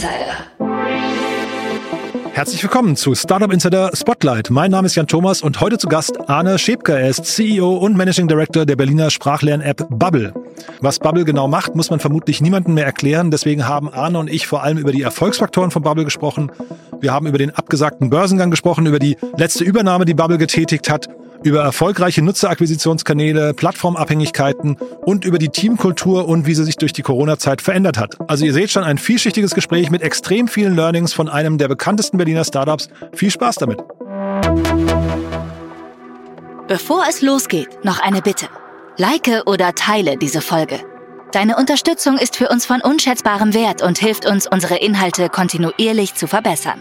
[0.00, 0.46] Insider.
[2.32, 4.48] Herzlich willkommen zu Startup Insider Spotlight.
[4.48, 6.98] Mein Name ist Jan Thomas und heute zu Gast Arne Schäbke.
[6.98, 10.32] Er ist CEO und Managing Director der Berliner Sprachlern-App Bubble.
[10.80, 13.30] Was Bubble genau macht, muss man vermutlich niemandem mehr erklären.
[13.30, 16.50] Deswegen haben Arne und ich vor allem über die Erfolgsfaktoren von Bubble gesprochen.
[16.98, 21.10] Wir haben über den abgesagten Börsengang gesprochen, über die letzte Übernahme, die Bubble getätigt hat
[21.42, 27.62] über erfolgreiche Nutzerakquisitionskanäle, Plattformabhängigkeiten und über die Teamkultur und wie sie sich durch die Corona-Zeit
[27.62, 28.16] verändert hat.
[28.28, 32.18] Also ihr seht schon ein vielschichtiges Gespräch mit extrem vielen Learnings von einem der bekanntesten
[32.18, 32.88] Berliner Startups.
[33.14, 33.80] Viel Spaß damit.
[36.68, 38.46] Bevor es losgeht, noch eine Bitte.
[38.96, 40.78] Like oder teile diese Folge.
[41.32, 46.26] Deine Unterstützung ist für uns von unschätzbarem Wert und hilft uns, unsere Inhalte kontinuierlich zu
[46.26, 46.80] verbessern.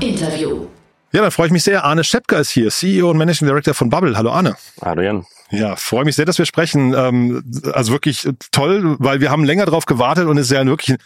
[0.00, 0.66] Interview.
[1.12, 1.84] Ja, dann freue ich mich sehr.
[1.84, 4.16] Arne Schepka ist hier, CEO und Managing Director von Bubble.
[4.16, 4.56] Hallo Arne.
[4.82, 5.24] Hallo Jan.
[5.50, 6.92] Ja, freue mich sehr, dass wir sprechen.
[6.92, 10.96] Ähm, also wirklich toll, weil wir haben länger drauf gewartet und es ist ja wirklich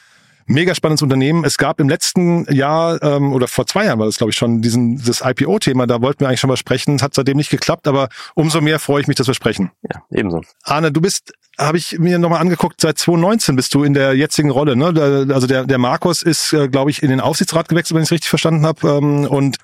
[0.47, 1.45] mega spannendes Unternehmen.
[1.45, 4.63] Es gab im letzten Jahr ähm, oder vor zwei Jahren war das, glaube ich, schon
[4.63, 5.87] diesen das IPO-Thema.
[5.87, 6.97] Da wollten wir eigentlich schon mal sprechen.
[6.97, 9.73] Es hat seitdem nicht geklappt, aber umso mehr freue ich mich, dass wir sprechen.
[9.83, 10.41] Ja, ebenso.
[10.63, 14.51] Arne, du bist habe ich mir nochmal angeguckt, seit 2019 bist du in der jetzigen
[14.51, 14.77] Rolle.
[14.77, 15.29] Ne?
[15.33, 18.13] Also der, der Markus ist, äh, glaube ich, in den Aufsichtsrat gewechselt, wenn ich es
[18.13, 18.89] richtig verstanden habe.
[18.89, 19.59] Ähm, und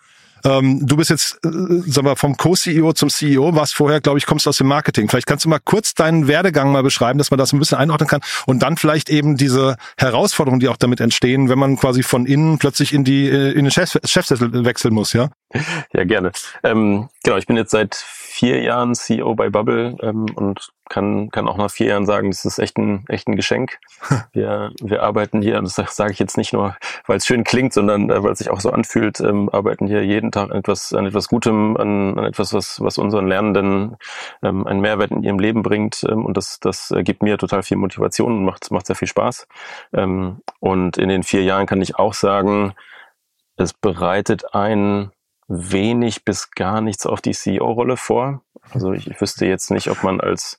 [0.45, 4.27] ähm, du bist jetzt, äh, sagen wir, vom Co-CEO zum CEO, warst vorher, glaube ich,
[4.27, 5.09] kommst aus dem Marketing.
[5.09, 8.09] Vielleicht kannst du mal kurz deinen Werdegang mal beschreiben, dass man das ein bisschen einordnen
[8.09, 12.27] kann und dann vielleicht eben diese Herausforderungen, die auch damit entstehen, wenn man quasi von
[12.27, 15.31] innen plötzlich in die äh, in den Chef, Chefsessel wechseln muss, ja?
[15.93, 16.33] Ja, gerne.
[16.63, 18.05] Ähm, genau, ich bin jetzt seit
[18.37, 22.45] vier Jahren CEO bei Bubble ähm, und kann, kann auch nach vier Jahren sagen, das
[22.45, 23.79] ist echt ein, echt ein Geschenk.
[24.33, 27.73] Wir, wir arbeiten hier, und das sage ich jetzt nicht nur, weil es schön klingt,
[27.73, 30.93] sondern äh, weil es sich auch so anfühlt, ähm, arbeiten hier jeden Tag an etwas,
[30.93, 33.97] an etwas Gutem, an, an etwas, was, was unseren Lernenden
[34.43, 36.05] ähm, einen Mehrwert in ihrem Leben bringt.
[36.07, 39.09] Ähm, und das, das äh, gibt mir total viel Motivation und macht, macht sehr viel
[39.09, 39.49] Spaß.
[39.95, 42.75] Ähm, und in den vier Jahren kann ich auch sagen,
[43.57, 45.11] es bereitet ein
[45.49, 48.43] wenig bis gar nichts auf die CEO-Rolle vor.
[48.73, 50.59] Also ich, ich wüsste jetzt nicht, ob man als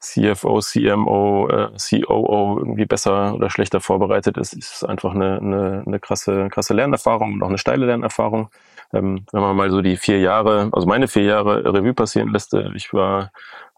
[0.00, 4.54] CFO, CMO, äh, COO irgendwie besser oder schlechter vorbereitet ist.
[4.54, 8.50] Es ist einfach eine, eine, eine krasse, krasse Lernerfahrung und auch eine steile Lernerfahrung.
[8.92, 12.54] Ähm, wenn man mal so die vier Jahre, also meine vier Jahre Revue passieren lässt,
[12.54, 13.30] äh, ich war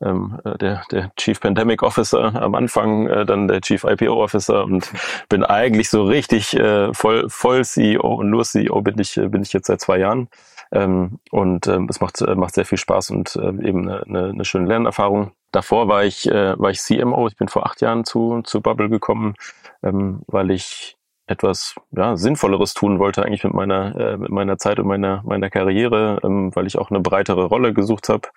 [0.03, 4.65] ähm, äh, der, der Chief Pandemic Officer am Anfang, äh, dann der Chief IPO Officer
[4.65, 4.91] und
[5.29, 9.43] bin eigentlich so richtig äh, voll, voll CEO und nur CEO bin ich, äh, bin
[9.43, 10.29] ich jetzt seit zwei Jahren.
[10.73, 14.45] Ähm, und ähm, es macht, macht sehr viel Spaß und äh, eben eine, eine, eine
[14.47, 15.33] schöne Lernerfahrung.
[15.51, 17.29] Davor war ich, äh, war ich CMO.
[17.29, 19.35] Ich bin vor acht Jahren zu, zu Bubble gekommen,
[19.83, 20.97] ähm, weil ich
[21.27, 25.51] etwas ja, Sinnvolleres tun wollte eigentlich mit meiner, äh, mit meiner Zeit und meiner, meiner
[25.51, 28.29] Karriere, ähm, weil ich auch eine breitere Rolle gesucht habe.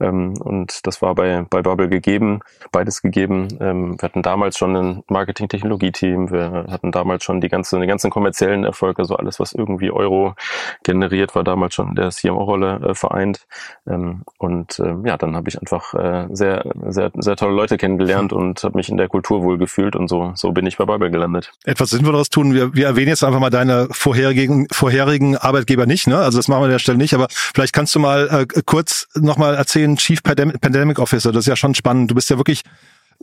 [0.00, 2.40] Ähm, und das war bei, bei Bubble gegeben,
[2.72, 3.48] beides gegeben.
[3.60, 8.10] Ähm, wir hatten damals schon ein Marketing-Technologie-Team, wir hatten damals schon die ganze, den ganzen
[8.10, 10.34] kommerziellen Erfolg, also alles, was irgendwie Euro
[10.82, 13.46] generiert, war damals schon in der CMO-Rolle äh, vereint.
[13.86, 18.32] Ähm, und ähm, ja, dann habe ich einfach äh, sehr, sehr, sehr tolle Leute kennengelernt
[18.32, 21.10] und habe mich in der Kultur wohl gefühlt und so, so bin ich bei Bubble
[21.10, 21.52] gelandet.
[21.64, 22.54] Etwas Sinnvolleres tun.
[22.54, 26.18] Wir, wir erwähnen jetzt einfach mal deine vorherigen, vorherigen Arbeitgeber nicht, ne?
[26.18, 29.08] Also das machen wir an der Stelle nicht, aber vielleicht kannst du mal äh, kurz
[29.14, 31.32] nochmal erzählen, den Chief Pandemic Officer.
[31.32, 32.10] Das ist ja schon spannend.
[32.10, 32.62] Du bist ja wirklich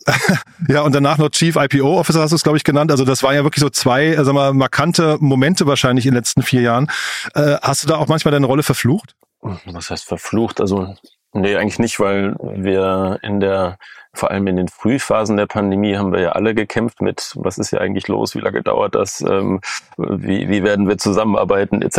[0.68, 2.92] ja, und danach noch Chief IPO Officer hast du es, glaube ich, genannt.
[2.92, 6.18] Also das waren ja wirklich so zwei, äh, sag mal, markante Momente wahrscheinlich in den
[6.18, 6.90] letzten vier Jahren.
[7.36, 9.16] Äh, hast du da auch manchmal deine Rolle verflucht?
[9.42, 10.62] Was heißt verflucht?
[10.62, 10.96] Also,
[11.34, 13.78] nee, eigentlich nicht, weil wir in der,
[14.14, 17.72] vor allem in den Frühphasen der Pandemie haben wir ja alle gekämpft mit, was ist
[17.72, 19.62] ja eigentlich los, wie lange dauert das, ähm,
[19.98, 21.98] wie, wie werden wir zusammenarbeiten, etc.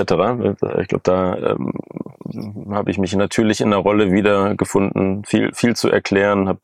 [0.81, 1.73] Ich glaube, da ähm,
[2.71, 6.61] habe ich mich natürlich in der Rolle wieder gefunden, viel, viel zu erklären, habe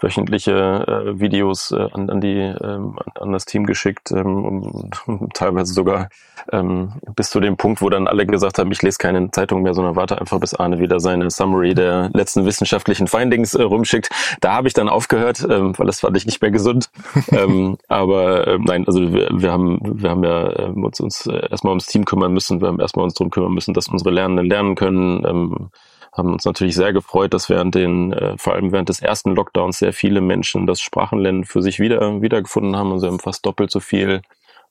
[0.00, 0.52] wöchentliche
[0.86, 5.72] äh, Videos äh, an, an, die, ähm, an das Team geschickt ähm, und, und teilweise
[5.72, 6.08] sogar
[6.52, 9.74] ähm, bis zu dem Punkt, wo dann alle gesagt haben, ich lese keine Zeitung mehr,
[9.74, 14.10] sondern warte einfach, bis Arne wieder seine Summary der letzten wissenschaftlichen Findings äh, rumschickt.
[14.40, 16.90] Da habe ich dann aufgehört, ähm, weil das fand ich nicht mehr gesund.
[17.32, 21.72] ähm, aber ähm, nein, also wir, wir haben wir haben ja äh, uns, uns erstmal
[21.72, 24.74] ums Team kümmern müssen, wir haben erstmal uns darum kümmern müssen, dass unsere Lernenden lernen
[24.74, 25.24] können.
[25.26, 25.70] Ähm,
[26.12, 29.78] haben uns natürlich sehr gefreut, dass während den, äh, vor allem während des ersten Lockdowns
[29.78, 32.92] sehr viele Menschen das Sprachenlernen für sich wieder wiedergefunden haben.
[32.92, 34.22] Also wir haben fast doppelt so viel,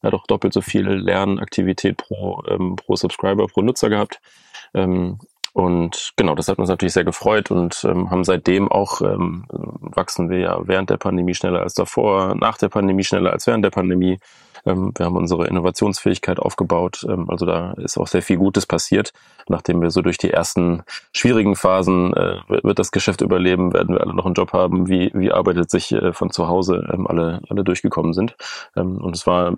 [0.01, 4.19] ja doch doppelt so viel Lernaktivität pro, ähm, pro Subscriber, pro Nutzer gehabt.
[4.73, 5.19] Ähm,
[5.53, 10.29] und genau, das hat uns natürlich sehr gefreut und ähm, haben seitdem auch ähm, wachsen
[10.29, 13.71] wir ja während der Pandemie schneller als davor, nach der Pandemie schneller als während der
[13.71, 14.19] Pandemie.
[14.65, 17.05] Ähm, wir haben unsere Innovationsfähigkeit aufgebaut.
[17.07, 19.13] Ähm, also da ist auch sehr viel Gutes passiert.
[19.47, 20.83] Nachdem wir so durch die ersten
[21.13, 24.87] schwierigen Phasen äh, wird das Geschäft überleben, werden wir alle noch einen Job haben.
[24.87, 28.35] Wie, wie arbeitet sich äh, von zu Hause ähm, alle, alle durchgekommen sind.
[28.75, 29.55] Und es war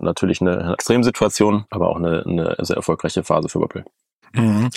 [0.00, 3.84] natürlich eine Extremsituation, aber auch eine, eine sehr erfolgreiche Phase für Bubble.
[4.32, 4.70] Mhm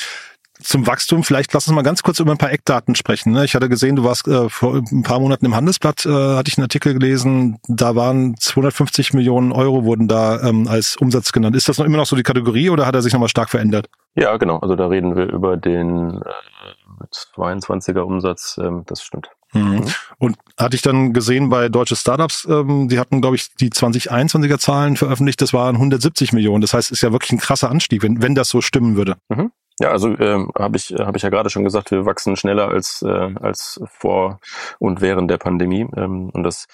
[0.61, 3.33] zum Wachstum, vielleicht lass uns mal ganz kurz über ein paar Eckdaten sprechen.
[3.33, 3.45] Ne?
[3.45, 6.57] Ich hatte gesehen, du warst äh, vor ein paar Monaten im Handelsblatt, äh, hatte ich
[6.57, 11.55] einen Artikel gelesen, da waren 250 Millionen Euro wurden da ähm, als Umsatz genannt.
[11.55, 13.89] Ist das noch immer noch so die Kategorie oder hat er sich nochmal stark verändert?
[14.15, 14.59] Ja, genau.
[14.59, 17.05] Also da reden wir über den äh,
[17.35, 19.29] 22er Umsatz, ähm, das stimmt.
[19.53, 19.61] Mhm.
[19.61, 19.85] mhm.
[20.17, 24.57] Und hatte ich dann gesehen bei deutsche Startups, ähm, die hatten, glaube ich, die 2021er
[24.57, 26.61] Zahlen veröffentlicht, das waren 170 Millionen.
[26.61, 29.17] Das heißt, ist ja wirklich ein krasser Anstieg, wenn, wenn das so stimmen würde.
[29.29, 29.51] Mhm.
[29.79, 33.01] Ja, also ähm, habe ich habe ich ja gerade schon gesagt, wir wachsen schneller als
[33.01, 34.39] äh, als vor
[34.79, 35.85] und während der Pandemie.
[35.97, 36.67] Ähm, und das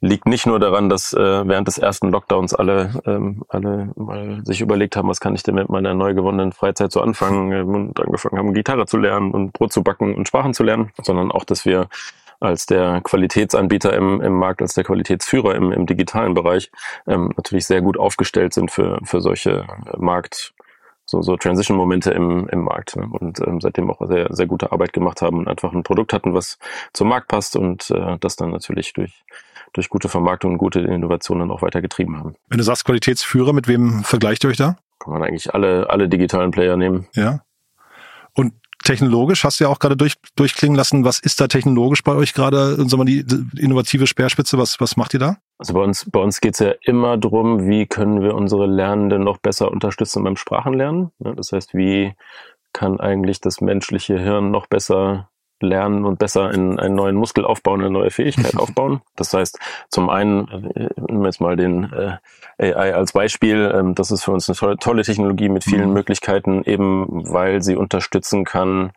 [0.00, 4.60] liegt nicht nur daran, dass äh, während des ersten Lockdowns alle ähm, alle mal sich
[4.60, 8.00] überlegt haben, was kann ich denn mit meiner neu gewonnenen Freizeit so anfangen ähm, und
[8.00, 11.44] angefangen haben, Gitarre zu lernen und Brot zu backen und Sprachen zu lernen, sondern auch,
[11.44, 11.88] dass wir
[12.40, 16.72] als der Qualitätsanbieter im, im Markt, als der Qualitätsführer im, im digitalen Bereich
[17.06, 19.64] ähm, natürlich sehr gut aufgestellt sind für, für solche
[19.96, 20.52] Markt,
[21.12, 23.06] so, so Transition-Momente im, im Markt ne?
[23.06, 26.32] und ähm, seitdem auch sehr, sehr gute Arbeit gemacht haben und einfach ein Produkt hatten,
[26.34, 26.58] was
[26.94, 29.22] zum Markt passt und äh, das dann natürlich durch,
[29.74, 32.34] durch gute Vermarktung und gute Innovationen auch weitergetrieben haben.
[32.48, 34.78] Wenn du sagst Qualitätsführer, mit wem vergleicht ihr euch da?
[34.98, 37.06] Kann man eigentlich alle, alle digitalen Player nehmen.
[37.14, 37.40] Ja.
[38.82, 41.04] Technologisch hast du ja auch gerade durch, durchklingen lassen.
[41.04, 44.58] Was ist da technologisch bei euch gerade, sagen wir, die, die innovative Speerspitze?
[44.58, 45.36] Was, was macht ihr da?
[45.58, 49.24] Also bei uns, bei uns geht es ja immer darum, wie können wir unsere Lernenden
[49.24, 51.12] noch besser unterstützen beim Sprachenlernen.
[51.18, 52.14] Das heißt, wie
[52.72, 55.30] kann eigentlich das menschliche Hirn noch besser
[55.62, 59.00] lernen und besser in einen neuen Muskel aufbauen, eine neue Fähigkeit aufbauen.
[59.16, 63.94] Das heißt, zum einen, äh, nehmen wir jetzt mal den äh, AI als Beispiel, ähm,
[63.94, 65.94] das ist für uns eine tolle, tolle Technologie mit vielen mhm.
[65.94, 68.92] Möglichkeiten, eben weil sie unterstützen kann,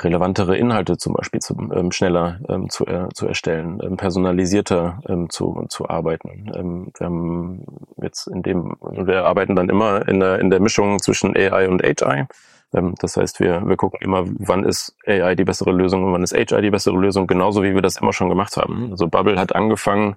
[0.00, 5.28] relevantere Inhalte zum Beispiel zu, ähm, schneller ähm, zu, äh, zu erstellen, ähm, personalisierter ähm,
[5.30, 6.52] zu, zu arbeiten.
[6.54, 7.64] Ähm, wir haben
[8.00, 11.82] jetzt in dem, wir arbeiten dann immer in der, in der Mischung zwischen AI und
[11.82, 12.26] HI.
[12.74, 16.22] Ähm, das heißt, wir, wir gucken immer, wann ist AI die bessere Lösung und wann
[16.22, 18.90] ist HI die bessere Lösung, genauso wie wir das immer schon gemacht haben.
[18.90, 20.16] Also Bubble hat angefangen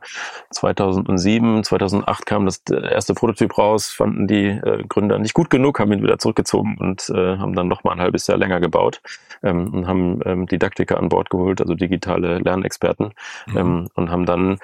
[0.52, 5.92] 2007, 2008 kam das erste Prototyp raus, fanden die äh, Gründer nicht gut genug, haben
[5.94, 9.02] ihn wieder zurückgezogen und äh, haben dann noch mal ein halbes Jahr länger gebaut
[9.44, 13.14] ähm, und haben ähm, Didaktiker an Bord geholt, also digitale Lernexperten
[13.48, 13.58] mhm.
[13.58, 14.58] ähm, und haben dann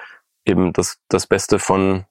[0.44, 2.04] eben das, das Beste von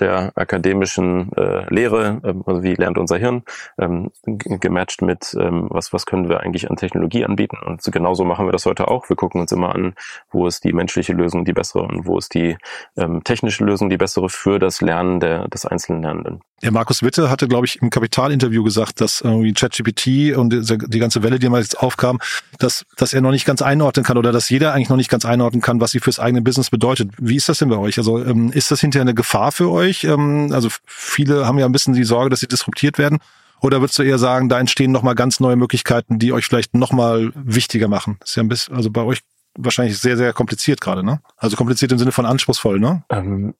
[0.00, 3.42] der akademischen äh, Lehre, ähm, also wie lernt unser Hirn,
[3.78, 7.58] ähm, gematcht mit, ähm, was, was können wir eigentlich an Technologie anbieten.
[7.64, 9.08] Und genauso machen wir das heute auch.
[9.08, 9.94] Wir gucken uns immer an,
[10.30, 12.56] wo ist die menschliche Lösung die bessere und wo ist die
[12.96, 16.40] ähm, technische Lösung die bessere für das Lernen der, des einzelnen Lernenden.
[16.62, 21.22] Ja, Markus Witte hatte, glaube ich, im Kapitalinterview gesagt, dass irgendwie ChatGPT und die ganze
[21.22, 22.20] Welle, die mal jetzt aufkam,
[22.58, 25.26] dass, dass er noch nicht ganz einordnen kann oder dass jeder eigentlich noch nicht ganz
[25.26, 27.10] einordnen kann, was sie fürs eigene Business bedeutet.
[27.18, 27.98] Wie ist das denn bei euch?
[27.98, 29.83] Also ähm, ist das hinterher eine Gefahr für euch?
[29.84, 30.04] Euch?
[30.04, 33.18] Ähm, also viele haben ja ein bisschen die Sorge, dass sie disruptiert werden.
[33.60, 37.32] Oder würdest du eher sagen, da entstehen nochmal ganz neue Möglichkeiten, die euch vielleicht nochmal
[37.34, 38.16] wichtiger machen?
[38.20, 39.20] Das ist ja ein bisschen, also bei euch
[39.56, 41.20] wahrscheinlich sehr, sehr kompliziert gerade, ne?
[41.36, 43.04] Also kompliziert im Sinne von anspruchsvoll, ne?
[43.10, 43.54] Ähm,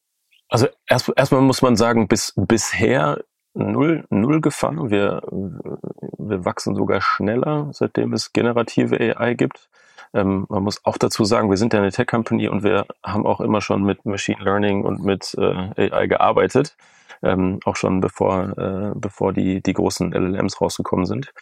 [0.48, 3.18] also erst, erstmal muss man sagen, bis bisher
[3.54, 4.90] null, null Gefahr.
[4.90, 9.68] Wir, wir wachsen sogar schneller, seitdem es generative AI gibt.
[10.14, 13.40] Ähm, man muss auch dazu sagen, wir sind ja eine Tech-Company und wir haben auch
[13.40, 16.76] immer schon mit Machine Learning und mit äh, AI gearbeitet,
[17.22, 21.32] ähm, auch schon bevor, äh, bevor die, die großen LLMs rausgekommen sind.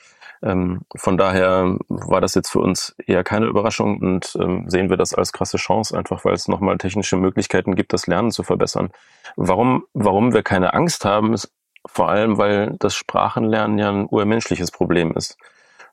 [0.42, 4.96] Ähm, von daher war das jetzt für uns eher keine Überraschung und ähm, sehen wir
[4.96, 8.90] das als krasse Chance, einfach weil es nochmal technische Möglichkeiten gibt, das Lernen zu verbessern.
[9.36, 11.52] Warum, warum wir keine Angst haben, ist
[11.86, 15.36] vor allem, weil das Sprachenlernen ja ein urmenschliches Problem ist.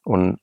[0.03, 0.39] Und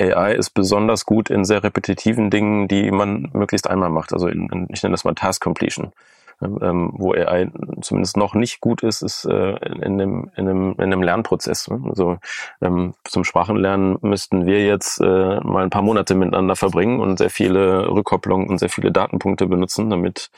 [0.00, 4.12] AI ist besonders gut in sehr repetitiven Dingen, die man möglichst einmal macht.
[4.12, 5.92] Also in, in, ich nenne das mal Task Completion.
[6.40, 7.50] Ähm, ähm wo AI
[7.80, 11.68] zumindest noch nicht gut ist, ist äh, in, dem, in, dem, in dem Lernprozess.
[11.68, 11.82] Ne?
[11.88, 12.18] Also
[12.60, 17.30] ähm, zum Sprachenlernen müssten wir jetzt äh, mal ein paar Monate miteinander verbringen und sehr
[17.30, 20.30] viele Rückkopplungen und sehr viele Datenpunkte benutzen, damit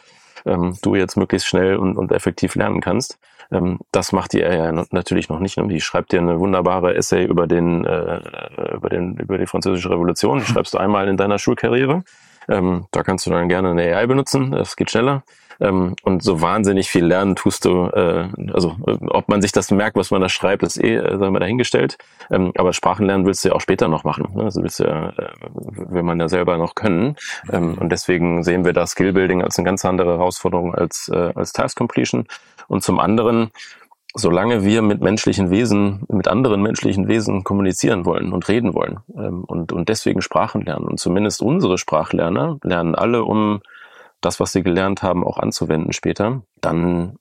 [0.47, 3.19] ähm, du jetzt möglichst schnell und, und effektiv lernen kannst.
[3.53, 5.57] Ähm, das macht die AI natürlich noch nicht.
[5.57, 5.67] Ne?
[5.69, 8.21] Die schreibt dir eine wunderbare Essay über den, äh,
[8.75, 10.39] über den, über die französische Revolution.
[10.39, 12.05] Die schreibst du einmal in deiner Schulkarriere.
[12.49, 14.51] Ähm, da kannst du dann gerne eine AI benutzen.
[14.53, 15.23] Das geht schneller.
[15.61, 19.71] Ähm, und so wahnsinnig viel lernen tust du, äh, also äh, ob man sich das
[19.71, 21.99] merkt, was man da schreibt, ist eh, äh, sagen wir, dahingestellt.
[22.31, 24.29] Ähm, aber Sprachen lernen willst du ja auch später noch machen.
[24.35, 24.45] Ne?
[24.45, 27.17] Also willst du ja, äh, will man ja selber noch können.
[27.53, 31.53] Ähm, und deswegen sehen wir da Skillbuilding als eine ganz andere Herausforderung als, äh, als
[31.53, 32.27] Task Completion.
[32.69, 33.51] Und zum anderen,
[34.15, 39.45] solange wir mit menschlichen Wesen, mit anderen menschlichen Wesen kommunizieren wollen und reden wollen ähm,
[39.45, 40.87] und, und deswegen Sprachen lernen.
[40.87, 43.61] Und zumindest unsere Sprachlerner lernen alle, um
[44.21, 47.17] das, was sie gelernt haben, auch anzuwenden später, dann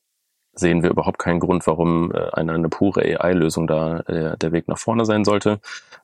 [0.53, 4.67] sehen wir überhaupt keinen Grund, warum äh, eine, eine pure AI-Lösung da äh, der Weg
[4.67, 5.59] nach vorne sein sollte.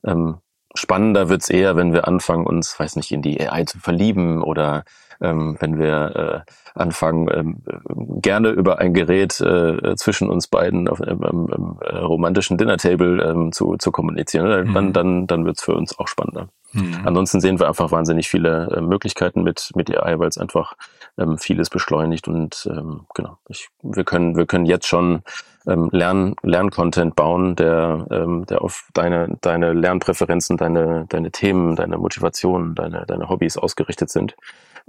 [0.05, 0.37] Ähm,
[0.73, 4.85] spannender wird's eher, wenn wir anfangen, uns, weiß nicht, in die AI zu verlieben oder
[5.21, 11.01] ähm, wenn wir äh, anfangen, ähm, gerne über ein Gerät äh, zwischen uns beiden auf
[11.01, 14.69] einem, einem äh, romantischen Dinnertable ähm, zu, zu kommunizieren.
[14.69, 14.73] Mhm.
[14.73, 16.49] Dann, dann, dann wird's für uns auch spannender.
[16.73, 17.01] Mhm.
[17.05, 20.73] Ansonsten sehen wir einfach wahnsinnig viele äh, Möglichkeiten mit, mit AI, weil es einfach
[21.17, 25.21] ähm, vieles beschleunigt und ähm, genau, ich, wir können, wir können jetzt schon
[25.67, 31.97] ähm, Lern, Lerncontent bauen, der, ähm, der auf deine, deine Lernpräferenzen, deine, deine Themen, deine
[31.97, 34.35] Motivationen, deine, deine Hobbys ausgerichtet sind.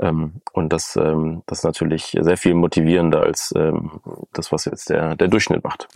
[0.00, 4.00] Ähm, und das, ähm, das ist natürlich sehr viel motivierender als ähm,
[4.33, 5.88] das, was jetzt der, der Durchschnitt macht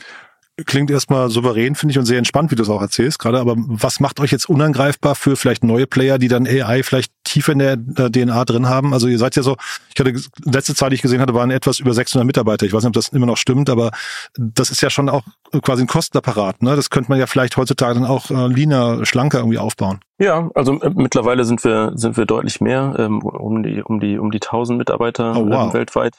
[0.66, 3.38] klingt erstmal souverän, finde ich, und sehr entspannt, wie du es auch erzählst gerade.
[3.38, 7.52] Aber was macht euch jetzt unangreifbar für vielleicht neue Player, die dann AI vielleicht tiefer
[7.52, 8.92] in der, DNA drin haben?
[8.92, 9.56] Also ihr seid ja so,
[9.94, 12.66] ich hatte letzte Zeit, die ich gesehen hatte, waren etwas über 600 Mitarbeiter.
[12.66, 13.90] Ich weiß nicht, ob das immer noch stimmt, aber
[14.36, 15.22] das ist ja schon auch
[15.62, 16.62] quasi ein Kostenapparat.
[16.62, 16.76] Ne?
[16.76, 20.00] Das könnte man ja vielleicht heutzutage dann auch äh, leaner, schlanker irgendwie aufbauen.
[20.18, 24.18] Ja, also äh, mittlerweile sind wir sind wir deutlich mehr, ähm, um die um die
[24.18, 25.66] um die 1000 Mitarbeiter oh, wow.
[25.66, 26.16] ähm, weltweit.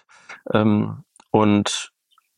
[0.53, 1.91] Ähm, und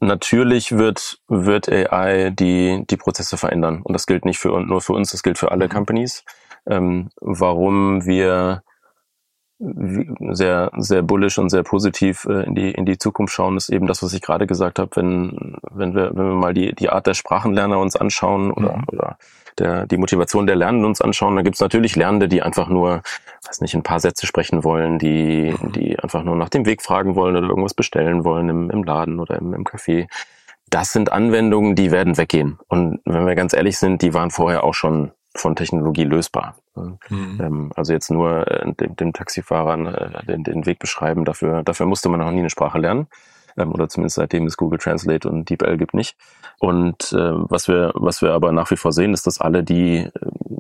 [0.04, 3.82] natürlich wird, wird AI die, die Prozesse verändern.
[3.84, 5.72] Und das gilt nicht für, nur für uns, das gilt für alle mhm.
[5.72, 6.24] Companies.
[6.66, 8.64] Ähm, warum wir
[9.60, 13.88] sehr, sehr bullish und sehr positiv äh, in die, in die Zukunft schauen, ist eben
[13.88, 17.08] das, was ich gerade gesagt habe, wenn, wenn wir, wenn wir mal die, die Art
[17.08, 18.84] der Sprachenlerner uns anschauen oder, mhm.
[18.88, 19.18] oder
[19.60, 23.02] der, die Motivation der Lernenden uns anschauen, dann gibt es natürlich Lernende, die einfach nur,
[23.46, 25.72] weiß nicht, ein paar Sätze sprechen wollen, die, mhm.
[25.72, 29.20] die einfach nur nach dem Weg fragen wollen oder irgendwas bestellen wollen im, im Laden
[29.20, 30.08] oder im, im Café.
[30.70, 32.60] Das sind Anwendungen, die werden weggehen.
[32.68, 36.56] Und wenn wir ganz ehrlich sind, die waren vorher auch schon von Technologie lösbar.
[36.76, 37.40] Mhm.
[37.42, 41.86] Ähm, also jetzt nur äh, dem, dem Taxifahrern äh, den, den Weg beschreiben, dafür, dafür
[41.86, 43.08] musste man noch nie eine Sprache lernen
[43.58, 46.16] ähm, oder zumindest seitdem es Google Translate und DeepL gibt nicht.
[46.60, 50.10] Und äh, was wir was wir aber nach wie vor sehen, ist, dass alle die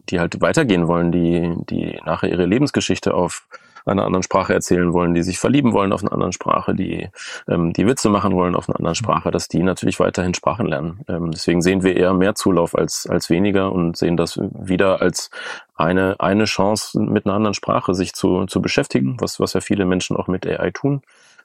[0.09, 3.47] die halt weitergehen wollen, die die nachher ihre Lebensgeschichte auf
[3.85, 7.09] einer anderen Sprache erzählen wollen, die sich verlieben wollen auf einer anderen Sprache, die
[7.47, 11.01] ähm, die Witze machen wollen auf einer anderen Sprache, dass die natürlich weiterhin Sprachen lernen.
[11.07, 15.29] Ähm, deswegen sehen wir eher mehr Zulauf als als weniger und sehen das wieder als
[15.75, 19.85] eine eine Chance mit einer anderen Sprache sich zu zu beschäftigen, was was ja viele
[19.85, 21.01] Menschen auch mit AI tun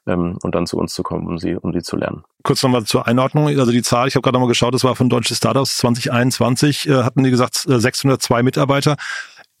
[0.07, 2.23] ähm, und dann zu uns zu kommen, um sie, um sie zu lernen.
[2.43, 5.09] Kurz nochmal zur Einordnung, also die Zahl, ich habe gerade nochmal geschaut, das war von
[5.09, 8.97] Deutsche Startups 2021, äh, hatten die gesagt 602 äh, Mitarbeiter.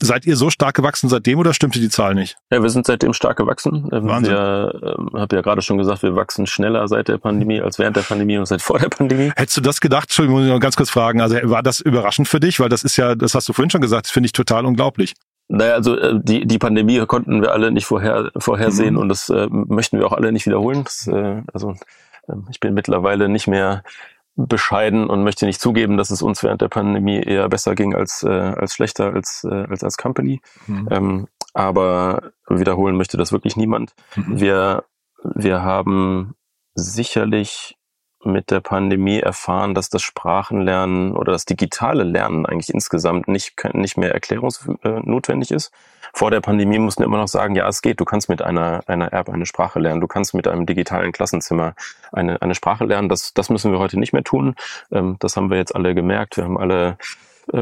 [0.01, 2.37] Seid ihr so stark gewachsen seitdem oder stimmte die Zahl nicht?
[2.51, 3.89] Ja, wir sind seitdem stark gewachsen.
[3.91, 4.33] Ähm, Wahnsinn.
[4.33, 7.97] Wir, äh, habe ja gerade schon gesagt, wir wachsen schneller seit der Pandemie als während
[7.97, 9.33] der Pandemie und seit vor der Pandemie.
[9.35, 10.05] Hättest du das gedacht?
[10.05, 11.19] Entschuldigung, muss ich noch ganz kurz fragen.
[11.19, 12.59] Also war das überraschend für dich?
[12.61, 15.15] Weil das ist ja, das hast du vorhin schon gesagt, das finde ich total unglaublich.
[15.49, 19.01] Naja, also äh, die, die Pandemie konnten wir alle nicht vorher, vorhersehen mhm.
[19.01, 20.83] und das äh, möchten wir auch alle nicht wiederholen.
[20.83, 21.71] Das, äh, also
[22.27, 23.83] äh, ich bin mittlerweile nicht mehr
[24.47, 28.23] bescheiden und möchte nicht zugeben, dass es uns während der Pandemie eher besser ging als,
[28.23, 30.41] äh, als schlechter als, äh, als als Company.
[30.67, 30.87] Mhm.
[30.91, 33.93] Ähm, aber wiederholen möchte das wirklich niemand.
[34.15, 34.39] Mhm.
[34.39, 34.83] Wir,
[35.23, 36.35] wir haben
[36.75, 37.78] sicherlich
[38.23, 43.97] mit der Pandemie erfahren, dass das Sprachenlernen oder das digitale Lernen eigentlich insgesamt nicht, nicht
[43.97, 45.71] mehr erklärungsnotwendig ist.
[46.13, 47.99] Vor der Pandemie mussten wir immer noch sagen, ja, es geht.
[47.99, 50.01] Du kannst mit einer, einer App eine Sprache lernen.
[50.01, 51.75] Du kannst mit einem digitalen Klassenzimmer
[52.11, 53.09] eine, eine Sprache lernen.
[53.09, 54.55] Das, das müssen wir heute nicht mehr tun.
[54.91, 56.37] Ähm, das haben wir jetzt alle gemerkt.
[56.37, 56.95] Wir haben alle äh,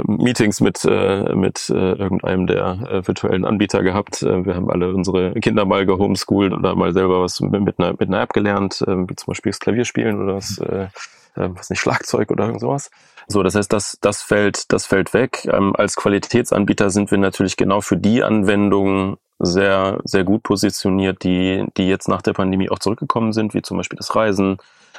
[0.06, 4.22] Meetings mit, äh, mit äh, irgendeinem der äh, virtuellen Anbieter gehabt.
[4.22, 8.04] Äh, wir haben alle unsere Kinder mal gehomeschooled oder mal selber was mit einer, mit
[8.04, 10.88] einer App gelernt, äh, wie zum Beispiel das Klavierspielen oder das, äh,
[11.36, 12.90] äh, was nicht, Schlagzeug oder irgend sowas.
[13.28, 15.48] So, das heißt, das, das fällt, das fällt weg.
[15.52, 21.66] Ähm, als Qualitätsanbieter sind wir natürlich genau für die Anwendungen sehr, sehr gut positioniert, die,
[21.78, 24.58] die jetzt nach der Pandemie auch zurückgekommen sind, wie zum Beispiel das Reisen,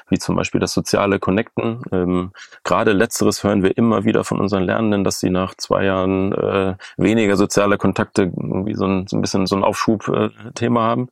[0.09, 1.83] wie zum Beispiel das soziale Connecten.
[1.93, 2.33] Ähm,
[2.65, 6.75] gerade letzteres hören wir immer wieder von unseren Lernenden, dass sie nach zwei Jahren äh,
[6.97, 11.09] weniger soziale Kontakte irgendwie so ein, so ein bisschen so ein Aufschub-Thema äh, haben.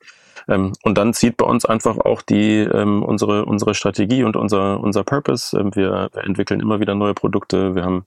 [0.49, 4.80] Ähm, und dann zieht bei uns einfach auch die ähm, unsere unsere Strategie und unser
[4.80, 5.59] unser Purpose.
[5.59, 7.75] Ähm, wir, wir entwickeln immer wieder neue Produkte.
[7.75, 8.04] Wir haben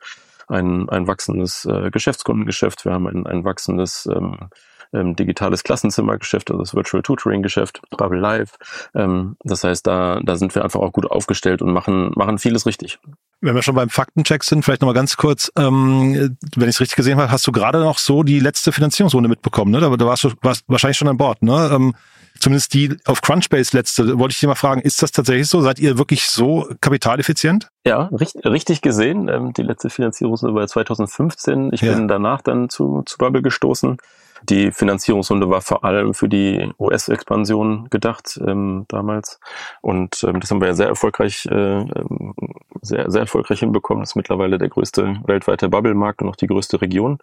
[0.47, 2.85] ein, ein wachsendes äh, Geschäftskundengeschäft.
[2.85, 4.49] Wir haben ein, ein wachsendes ähm,
[4.93, 8.57] ähm, digitales Klassenzimmergeschäft, also das Virtual Tutoring Geschäft, Bubble Live.
[8.95, 12.65] Ähm, das heißt, da, da sind wir einfach auch gut aufgestellt und machen, machen vieles
[12.65, 12.99] richtig.
[13.41, 16.97] Wenn wir schon beim Faktencheck sind, vielleicht nochmal ganz kurz, ähm, wenn ich es richtig
[16.97, 19.79] gesehen habe, hast du gerade noch so die letzte Finanzierungsrunde mitbekommen, ne?
[19.79, 21.69] Da, da warst du warst wahrscheinlich schon an Bord, ne?
[21.71, 21.95] Ähm,
[22.39, 25.61] zumindest die auf Crunchbase letzte, wollte ich dir mal fragen, ist das tatsächlich so?
[25.61, 27.69] Seid ihr wirklich so kapitaleffizient?
[27.85, 29.29] Ja, richtig, richtig gesehen.
[29.29, 31.71] Ähm, die letzte Finanzierungsrunde war 2015.
[31.73, 31.93] Ich ja.
[31.93, 33.97] bin danach dann zu, zu Bubble gestoßen.
[34.43, 39.39] Die Finanzierungsrunde war vor allem für die US-Expansion gedacht ähm, damals.
[39.81, 42.33] Und ähm, das haben wir ja sehr erfolgreich, äh, ähm,
[42.81, 44.01] sehr, sehr erfolgreich hinbekommen.
[44.01, 47.19] Das ist mittlerweile der größte weltweite Bubble-Markt und auch die größte Region.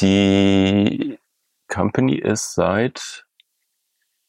[0.00, 1.18] Die
[1.68, 3.27] Company ist seit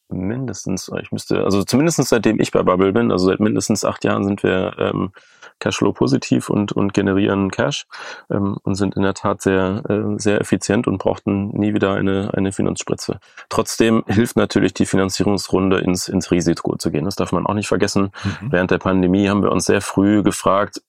[0.10, 4.24] mindestens, ich müsste, also zumindest seitdem ich bei Bubble bin, also seit mindestens acht Jahren
[4.24, 5.12] sind wir ähm,
[5.60, 7.86] Cashflow positiv und, und generieren Cash
[8.30, 12.32] ähm, und sind in der Tat sehr, äh, sehr effizient und brauchten nie wieder eine,
[12.34, 13.20] eine Finanzspritze.
[13.50, 17.06] Trotzdem hilft natürlich die Finanzierungsrunde ins, ins Risiko zu gehen.
[17.06, 18.12] Das darf man auch nicht vergessen.
[18.42, 18.52] Mhm.
[18.52, 20.82] Während der Pandemie haben wir uns sehr früh gefragt,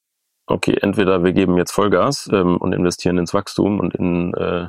[0.46, 4.68] okay, entweder wir geben jetzt Vollgas ähm, und investieren ins Wachstum und in äh,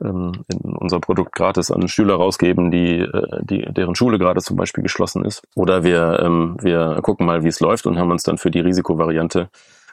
[0.00, 4.56] ähm, in unser Produkt gratis an Schüler rausgeben, die, äh, die, deren Schule gerade zum
[4.56, 5.42] Beispiel geschlossen ist.
[5.54, 8.60] Oder wir, ähm, wir gucken mal, wie es läuft und haben uns dann für die
[8.60, 9.48] Risikovariante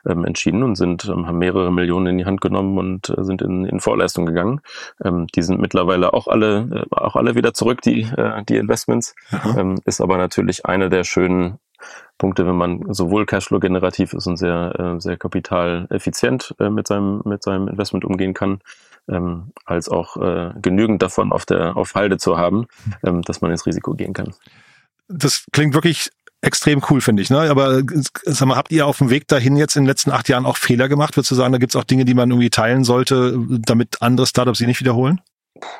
[0.07, 3.41] ähm, entschieden und sind, ähm, haben mehrere Millionen in die Hand genommen und äh, sind
[3.41, 4.61] in, in Vorleistung gegangen.
[5.03, 9.15] Ähm, die sind mittlerweile auch alle, äh, auch alle wieder zurück, die, äh, die Investments.
[9.57, 11.59] Ähm, ist aber natürlich eine der schönen
[12.17, 17.21] Punkte, wenn man sowohl Cashflow generativ ist und sehr, äh, sehr kapitaleffizient äh, mit seinem,
[17.25, 18.59] mit seinem Investment umgehen kann,
[19.09, 22.67] ähm, als auch äh, genügend davon auf der auf Halde zu haben,
[23.03, 24.33] ähm, dass man ins Risiko gehen kann.
[25.07, 26.11] Das klingt wirklich
[26.41, 27.29] extrem cool, finde ich.
[27.29, 27.49] Ne?
[27.49, 27.81] Aber
[28.23, 30.57] sag mal, habt ihr auf dem Weg dahin jetzt in den letzten acht Jahren auch
[30.57, 31.17] Fehler gemacht?
[31.17, 34.27] Würdest du sagen, da gibt es auch Dinge, die man irgendwie teilen sollte, damit andere
[34.27, 35.19] Startups sie nicht wiederholen?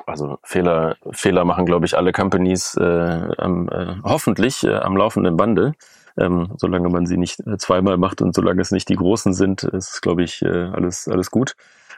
[0.06, 5.36] Also Fehler, Fehler machen, glaube ich, alle Companies äh, am, äh, hoffentlich äh, am laufenden
[5.36, 5.72] Bande.
[6.18, 9.62] Ähm, solange man sie nicht äh, zweimal macht und solange es nicht die großen sind,
[9.62, 11.54] ist, glaube ich, äh, alles, alles gut.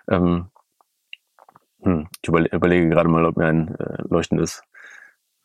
[0.08, 0.46] Ähm,
[1.82, 4.62] hm, ich überlege gerade mal, ob mir ein äh, leuchtendes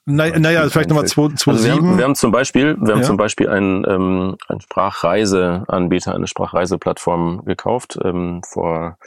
[0.09, 1.49] naja, naja vielleicht nochmal 2.7.
[1.49, 3.05] Also wir, haben, wir haben zum Beispiel, wir haben ja.
[3.05, 8.97] zum Beispiel einen, ähm, einen Sprachreiseanbieter, eine Sprachreiseplattform gekauft ähm, vor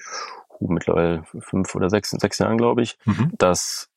[0.61, 2.99] uh, mittlerweile fünf oder sechs, sechs Jahren, glaube ich.
[3.07, 3.33] Mhm.
[3.39, 3.89] Das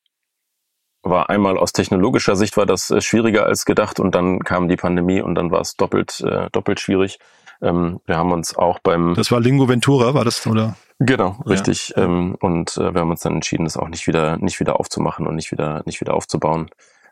[1.02, 4.76] war einmal aus technologischer Sicht war das äh, schwieriger als gedacht und dann kam die
[4.76, 7.18] Pandemie und dann war es doppelt, äh, doppelt schwierig.
[7.60, 9.12] Ähm, wir haben uns auch beim.
[9.14, 10.74] Das war Lingo Ventura, war das, oder?
[10.98, 11.94] Genau, richtig.
[11.96, 12.04] Ja.
[12.04, 15.26] Ähm, und äh, wir haben uns dann entschieden, das auch nicht wieder, nicht wieder aufzumachen
[15.26, 16.70] und nicht wieder, nicht wieder aufzubauen.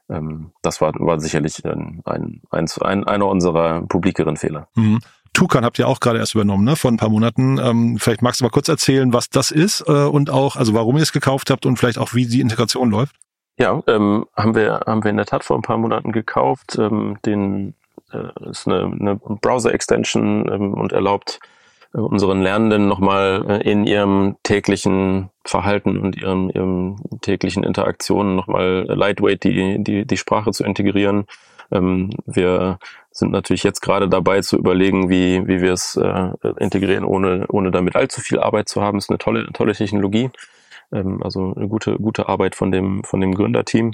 [0.09, 4.69] Ähm, das war, war sicherlich ein, ein, ein, einer unserer publikeren Fehler.
[4.75, 5.01] Mhm.
[5.33, 7.59] Tukan habt ihr auch gerade erst übernommen, ne, vor ein paar Monaten.
[7.59, 10.97] Ähm, vielleicht magst du mal kurz erzählen, was das ist äh, und auch, also warum
[10.97, 13.17] ihr es gekauft habt und vielleicht auch, wie die Integration läuft.
[13.59, 16.77] Ja, ähm, haben wir haben wir in der Tat vor ein paar Monaten gekauft.
[16.79, 17.75] Ähm, den
[18.13, 21.41] äh, ist eine, eine Browser-Extension ähm, und erlaubt
[21.93, 29.45] unseren Lernenden nochmal äh, in ihrem täglichen Verhalten und ihrem, ihrem täglichen Interaktionen nochmal lightweight
[29.45, 31.27] die, die, die Sprache zu integrieren.
[31.71, 32.79] Ähm, wir
[33.11, 37.71] sind natürlich jetzt gerade dabei zu überlegen, wie, wie wir es äh, integrieren, ohne, ohne
[37.71, 38.99] damit allzu viel Arbeit zu haben.
[38.99, 40.31] Es ist eine tolle, tolle Technologie.
[40.93, 43.93] Ähm, also eine gute, gute Arbeit von dem, von dem Gründerteam.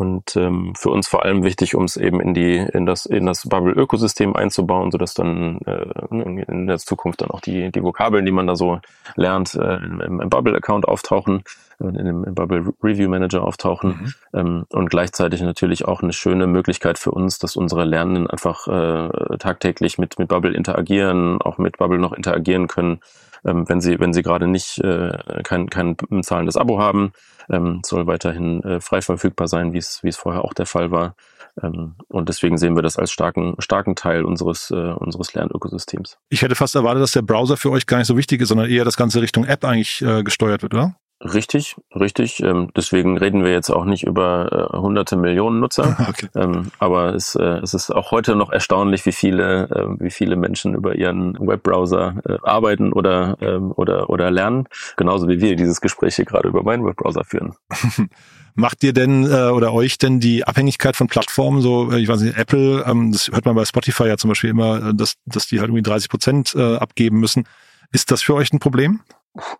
[0.00, 3.26] Und ähm, für uns vor allem wichtig, um es eben in die in das in
[3.26, 8.32] das Bubble-Ökosystem einzubauen, sodass dann äh, in der Zukunft dann auch die die Vokabeln, die
[8.32, 8.80] man da so
[9.16, 11.44] lernt, äh, im, im Bubble-Account auftauchen,
[11.80, 14.38] in dem im Bubble Review Manager auftauchen mhm.
[14.40, 19.36] ähm, und gleichzeitig natürlich auch eine schöne Möglichkeit für uns, dass unsere Lernenden einfach äh,
[19.36, 23.00] tagtäglich mit mit Bubble interagieren, auch mit Bubble noch interagieren können
[23.44, 27.12] ähm, wenn sie, wenn sie gerade nicht äh, kein, kein zahlendes Abo haben,
[27.50, 30.90] ähm, soll weiterhin äh, frei verfügbar sein, wie es, wie es vorher auch der Fall
[30.90, 31.14] war.
[31.62, 36.18] Ähm, und deswegen sehen wir das als starken, starken Teil unseres, äh, unseres Lernökosystems.
[36.28, 38.70] Ich hätte fast erwartet, dass der Browser für euch gar nicht so wichtig ist, sondern
[38.70, 40.96] eher das Ganze Richtung App eigentlich äh, gesteuert wird, oder?
[41.22, 42.42] Richtig, richtig.
[42.42, 45.96] Ähm, deswegen reden wir jetzt auch nicht über äh, hunderte Millionen Nutzer.
[46.10, 46.28] Okay.
[46.34, 50.34] Ähm, aber es, äh, es ist auch heute noch erstaunlich, wie viele, äh, wie viele
[50.34, 54.66] Menschen über ihren Webbrowser äh, arbeiten oder, ähm, oder, oder lernen.
[54.96, 57.54] Genauso wie wir dieses Gespräch hier gerade über meinen Webbrowser führen.
[58.54, 62.22] Macht ihr denn äh, oder euch denn die Abhängigkeit von Plattformen, so äh, ich weiß
[62.22, 65.46] nicht, Apple, ähm, das hört man bei Spotify ja zum Beispiel immer, äh, dass, dass
[65.46, 67.44] die halt irgendwie 30 Prozent äh, abgeben müssen.
[67.92, 69.00] Ist das für euch ein Problem?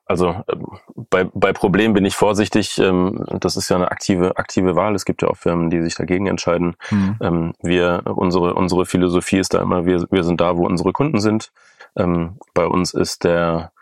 [0.04, 0.66] Also ähm,
[1.10, 2.78] bei, bei Problemen bin ich vorsichtig.
[2.78, 4.94] Ähm, das ist ja eine aktive, aktive Wahl.
[4.94, 6.76] Es gibt ja auch Firmen, die sich dagegen entscheiden.
[6.90, 7.54] Mhm.
[7.62, 11.52] Wir, unsere, unsere Philosophie ist da immer, wir, wir sind da, wo unsere Kunden sind.
[11.94, 13.72] Bei uns ist der,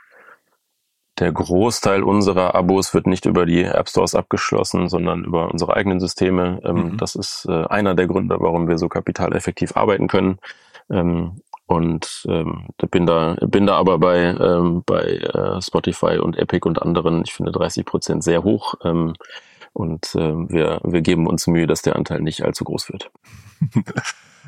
[1.18, 6.01] der Großteil unserer Abos wird nicht über die App Stores abgeschlossen, sondern über unsere eigenen
[6.01, 6.61] Systeme.
[6.64, 6.96] Mhm.
[6.96, 10.38] Das ist äh, einer der Gründe, warum wir so kapitaleffektiv arbeiten können.
[10.90, 16.66] Ähm, und ähm, bin da bin da aber bei ähm, bei äh, Spotify und Epic
[16.66, 18.74] und anderen ich finde 30 Prozent sehr hoch.
[18.85, 19.12] Ähm,
[19.78, 23.10] und äh, wir wir geben uns Mühe dass der Anteil nicht allzu groß wird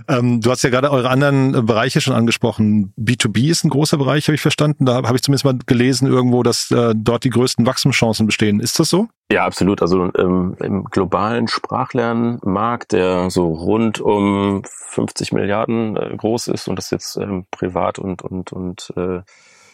[0.08, 2.94] Ähm, du hast ja gerade eure anderen äh, Bereiche schon angesprochen.
[2.98, 4.86] B2B ist ein großer Bereich, habe ich verstanden.
[4.86, 8.60] Da habe ich zumindest mal gelesen irgendwo, dass äh, dort die größten Wachstumschancen bestehen.
[8.60, 9.08] Ist das so?
[9.30, 9.82] Ja, absolut.
[9.82, 16.76] Also ähm, im globalen Sprachlernmarkt, der so rund um 50 Milliarden äh, groß ist und
[16.76, 19.20] das jetzt ähm, privat und und und äh,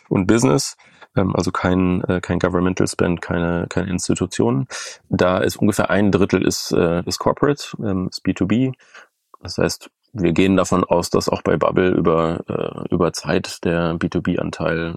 [0.09, 0.77] und Business,
[1.17, 4.67] also kein, äh, kein Governmental Spend, keine, keine Institutionen.
[5.09, 8.73] Da ist ungefähr ein Drittel ist, äh, ist Corporate, ähm, ist B2B.
[9.43, 13.95] Das heißt, wir gehen davon aus, dass auch bei Bubble über, äh, über Zeit der
[13.97, 14.97] B2B-Anteil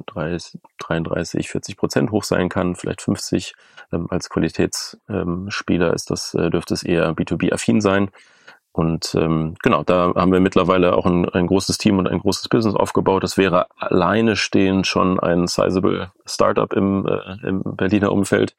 [0.77, 3.53] 33, 40 Prozent hoch sein kann, vielleicht 50.
[3.91, 8.11] Ähm, als Qualitätsspieler ähm, ist das, dürfte es eher B2B-affin sein.
[8.79, 12.47] Und ähm, genau, da haben wir mittlerweile auch ein, ein großes Team und ein großes
[12.47, 13.23] Business aufgebaut.
[13.23, 18.55] Das wäre alleine stehend schon ein sizable Startup im, äh, im Berliner Umfeld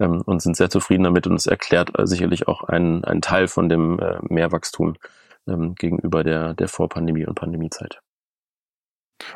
[0.00, 3.46] ähm, und sind sehr zufrieden damit und es erklärt äh, sicherlich auch einen, einen Teil
[3.46, 4.96] von dem äh, Mehrwachstum,
[5.46, 8.00] ähm, gegenüber der, der Vorpandemie und Pandemiezeit.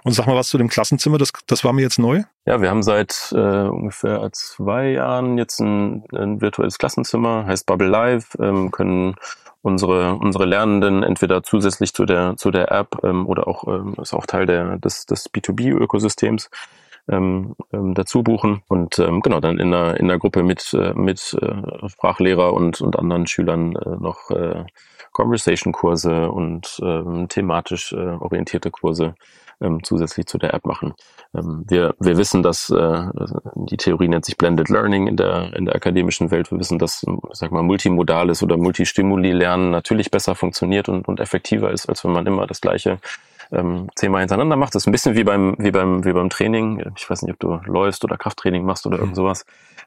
[0.02, 2.22] Und sag mal was zu dem Klassenzimmer, das, das war mir jetzt neu?
[2.46, 7.88] Ja, wir haben seit äh, ungefähr zwei Jahren jetzt ein, ein virtuelles Klassenzimmer, heißt Bubble
[7.88, 9.16] Live, ähm, können
[9.62, 14.12] unsere, unsere Lernenden entweder zusätzlich zu der, zu der App ähm, oder auch ähm, ist
[14.12, 16.50] auch Teil der, des, des B2B-Ökosystems
[17.08, 20.92] ähm, ähm, dazu buchen und ähm, genau dann in der, in der Gruppe mit, äh,
[20.94, 24.64] mit äh, Sprachlehrer und, und anderen Schülern äh, noch äh,
[25.12, 29.14] Conversation-Kurse und ähm, thematisch äh, orientierte Kurse
[29.60, 30.94] ähm, zusätzlich zu der App machen.
[31.34, 33.02] Ähm, wir, wir wissen, dass äh,
[33.54, 36.50] die Theorie nennt sich Blended Learning in der, in der akademischen Welt.
[36.50, 41.88] Wir wissen, dass sag mal, multimodales oder Multistimuli-Lernen natürlich besser funktioniert und, und effektiver ist,
[41.88, 42.98] als wenn man immer das gleiche
[43.52, 44.74] ähm, zehnmal hintereinander macht.
[44.74, 46.92] Das ist ein bisschen wie beim, wie beim, wie beim Training.
[46.96, 49.34] Ich weiß nicht, ob du läufst oder Krafttraining machst oder irgend mhm.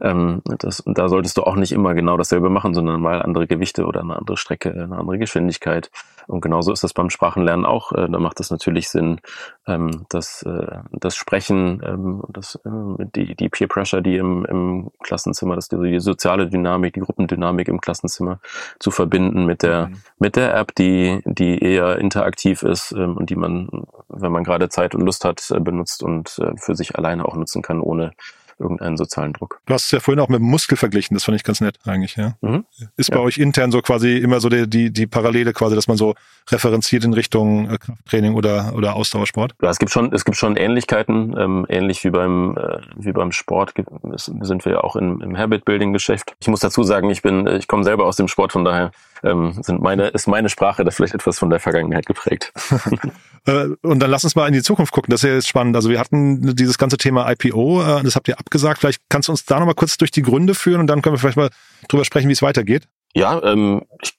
[0.02, 3.86] Ähm, das, da solltest du auch nicht immer genau dasselbe machen, sondern mal andere Gewichte
[3.86, 5.90] oder eine andere Strecke, eine andere Geschwindigkeit.
[6.28, 7.94] Und genauso ist das beim Sprachenlernen auch.
[7.94, 9.22] Äh, da macht es natürlich Sinn,
[9.66, 14.92] ähm, das, äh, das Sprechen, ähm, das, äh, die, die Peer Pressure, die im, im
[15.02, 18.40] Klassenzimmer, das, die, die soziale Dynamik, die Gruppendynamik im Klassenzimmer
[18.80, 20.02] zu verbinden mit der, mhm.
[20.20, 23.70] mit der App, die, die eher interaktiv ist ähm, und die man,
[24.10, 27.36] wenn man gerade Zeit und Lust hat, äh, benutzt und äh, für sich alleine auch
[27.36, 28.12] nutzen kann, ohne
[28.60, 29.62] irgendeinen sozialen Druck.
[29.66, 31.78] Du hast es ja vorhin auch mit dem Muskel verglichen, das fand ich ganz nett
[31.86, 32.36] eigentlich, ja.
[32.42, 32.66] Mhm.
[32.96, 35.98] Ist bei euch intern so quasi immer so die, die, die Parallele quasi, dass man
[35.98, 36.16] so
[36.50, 39.54] referenziert in Richtung äh, Krafttraining oder, oder Ausdauersport?
[39.62, 43.32] Ja, es gibt schon, es gibt schon Ähnlichkeiten, ähm, ähnlich wie beim, äh, wie beim
[43.32, 43.74] Sport
[44.16, 46.36] sind wir ja auch im, im Habit-Building-Geschäft.
[46.40, 48.92] Ich muss dazu sagen, ich bin, ich komme selber aus dem Sport, von daher
[49.24, 52.54] ähm, sind meine, ist meine Sprache da vielleicht etwas von der Vergangenheit geprägt.
[53.46, 55.10] Äh, und dann lass uns mal in die Zukunft gucken.
[55.10, 55.74] Das ist ja jetzt spannend.
[55.78, 58.82] Also wir hatten dieses ganze Thema IPO, äh, das habt ihr abgesagt.
[58.82, 61.20] Vielleicht kannst du uns da nochmal kurz durch die Gründe führen und dann können wir
[61.20, 61.50] vielleicht mal
[61.88, 62.90] drüber sprechen, wie es weitergeht.
[63.14, 64.18] Ja, ähm, ich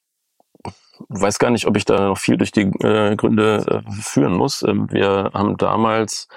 [1.09, 4.63] weiß gar nicht, ob ich da noch viel durch die äh, Gründe äh, führen muss.
[4.63, 6.29] Ähm, wir haben damals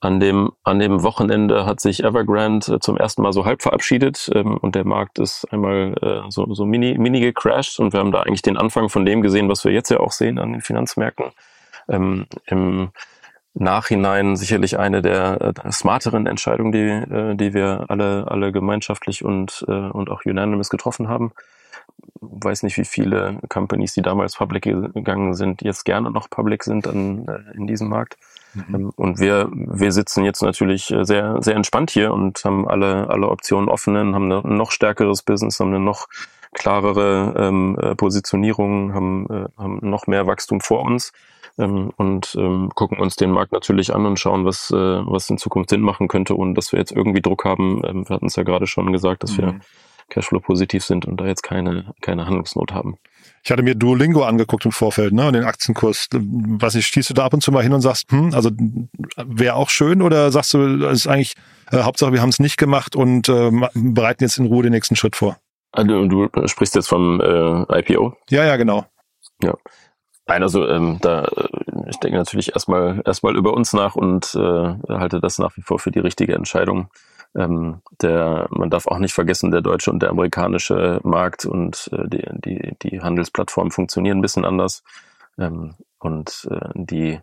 [0.00, 4.30] an dem, an dem Wochenende hat sich Evergrande äh, zum ersten Mal so halb verabschiedet
[4.34, 8.10] ähm, und der Markt ist einmal äh, so, so mini, mini gecrashed und wir haben
[8.10, 10.62] da eigentlich den Anfang von dem gesehen, was wir jetzt ja auch sehen an den
[10.62, 11.26] Finanzmärkten.
[11.88, 12.90] Ähm, Im
[13.52, 19.22] Nachhinein sicherlich eine der, äh, der smarteren Entscheidungen, die, äh, die wir alle, alle gemeinschaftlich
[19.22, 21.32] und, äh, und auch unanimous getroffen haben.
[22.20, 26.86] Weiß nicht, wie viele Companies, die damals public gegangen sind, jetzt gerne noch public sind
[26.86, 28.16] an, äh, in diesem Markt.
[28.54, 28.90] Mhm.
[28.96, 33.28] Und wir, wir sitzen jetzt natürlich äh, sehr, sehr entspannt hier und haben alle, alle
[33.28, 36.08] Optionen offen, haben ein noch stärkeres Business, haben eine noch
[36.52, 41.12] klarere ähm, äh, Positionierung, haben, äh, haben noch mehr Wachstum vor uns
[41.58, 45.38] ähm, und ähm, gucken uns den Markt natürlich an und schauen, was, äh, was in
[45.38, 47.82] Zukunft Sinn machen könnte, ohne dass wir jetzt irgendwie Druck haben.
[47.84, 49.42] Ähm, wir hatten es ja gerade schon gesagt, dass mhm.
[49.42, 49.60] wir
[50.08, 52.98] Cashflow positiv sind und da jetzt keine, keine Handlungsnot haben.
[53.42, 56.08] Ich hatte mir Duolingo angeguckt im Vorfeld, ne, den Aktienkurs.
[56.12, 58.50] Was ich, stehst du da ab und zu mal hin und sagst, hm, also
[59.16, 61.34] wäre auch schön oder sagst du, es ist eigentlich
[61.70, 64.96] äh, Hauptsache, wir haben es nicht gemacht und äh, bereiten jetzt in Ruhe den nächsten
[64.96, 65.38] Schritt vor?
[65.72, 68.16] Also, du sprichst jetzt vom äh, IPO?
[68.28, 68.84] Ja, ja, genau.
[69.42, 69.54] Ja.
[70.26, 71.26] Nein, also ähm, da
[71.88, 74.38] ich denke natürlich erstmal erstmal über uns nach und äh,
[74.88, 76.88] halte das nach wie vor für die richtige Entscheidung.
[77.36, 82.08] Ähm, der, man darf auch nicht vergessen, der deutsche und der amerikanische Markt und äh,
[82.08, 84.82] die, die, die Handelsplattformen funktionieren ein bisschen anders.
[85.38, 87.20] Ähm, und äh, die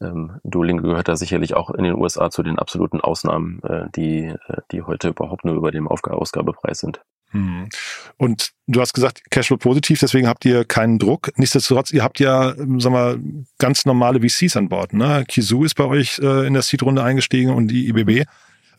[0.00, 4.26] ähm, Duolingo gehört da sicherlich auch in den USA zu den absoluten Ausnahmen, äh, die,
[4.26, 7.02] äh, die heute überhaupt nur über dem Aufg Ausgabepreis sind.
[7.32, 7.68] Hm.
[8.16, 11.30] Und du hast gesagt, Cashflow positiv, deswegen habt ihr keinen Druck.
[11.36, 13.20] Nichtsdestotrotz, ihr habt ja, sag mal,
[13.58, 14.92] ganz normale VCs an Bord.
[14.94, 15.24] Ne?
[15.28, 18.26] Kizu ist bei euch äh, in der Seed-Runde eingestiegen und die IBB.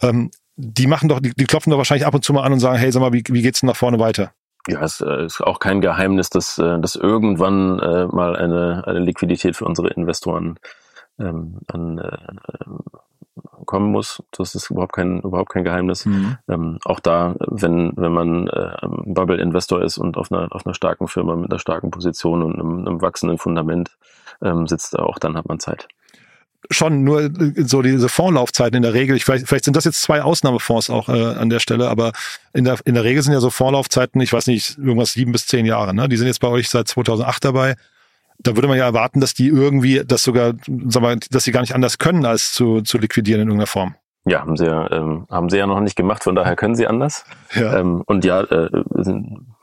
[0.01, 2.59] Ähm, die machen doch, die, die klopfen doch wahrscheinlich ab und zu mal an und
[2.59, 4.31] sagen, hey, sag mal, wie, wie geht's denn nach vorne weiter?
[4.67, 8.99] Ja, es äh, ist auch kein Geheimnis, dass, äh, dass irgendwann äh, mal eine, eine
[8.99, 10.59] Liquidität für unsere Investoren
[11.19, 12.17] ähm, an, äh,
[13.65, 14.21] kommen muss.
[14.31, 16.05] Das ist überhaupt kein, überhaupt kein Geheimnis.
[16.05, 16.37] Mhm.
[16.47, 21.07] Ähm, auch da, wenn, wenn man äh, Bubble-Investor ist und auf einer, auf einer starken
[21.07, 23.97] Firma mit einer starken Position und einem, einem wachsenden Fundament
[24.43, 25.87] ähm, sitzt, auch dann hat man Zeit
[26.69, 29.15] schon nur äh, so diese Fondslaufzeiten in der Regel.
[29.15, 32.11] Ich, vielleicht, vielleicht sind das jetzt zwei Ausnahmefonds auch äh, an der Stelle, aber
[32.53, 35.47] in der, in der Regel sind ja so Fondslaufzeiten, ich weiß nicht, irgendwas sieben bis
[35.47, 35.93] zehn Jahre.
[35.93, 36.07] Ne?
[36.09, 37.75] Die sind jetzt bei euch seit 2008 dabei
[38.43, 40.53] da würde man ja erwarten, dass die irgendwie das sogar,
[40.87, 43.95] sag mal, dass sie gar nicht anders können, als zu, zu liquidieren in irgendeiner Form.
[44.25, 46.87] Ja, haben sie ja, ähm, haben sie ja noch nicht gemacht, von daher können sie
[46.87, 47.25] anders.
[47.53, 47.79] Ja.
[47.79, 48.69] Ähm, und ja, äh,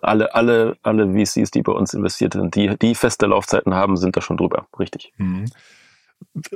[0.03, 4.17] alle, alle, alle VCs, die bei uns investiert sind, die, die feste Laufzeiten haben, sind
[4.17, 5.13] da schon drüber, richtig.
[5.17, 5.47] Mhm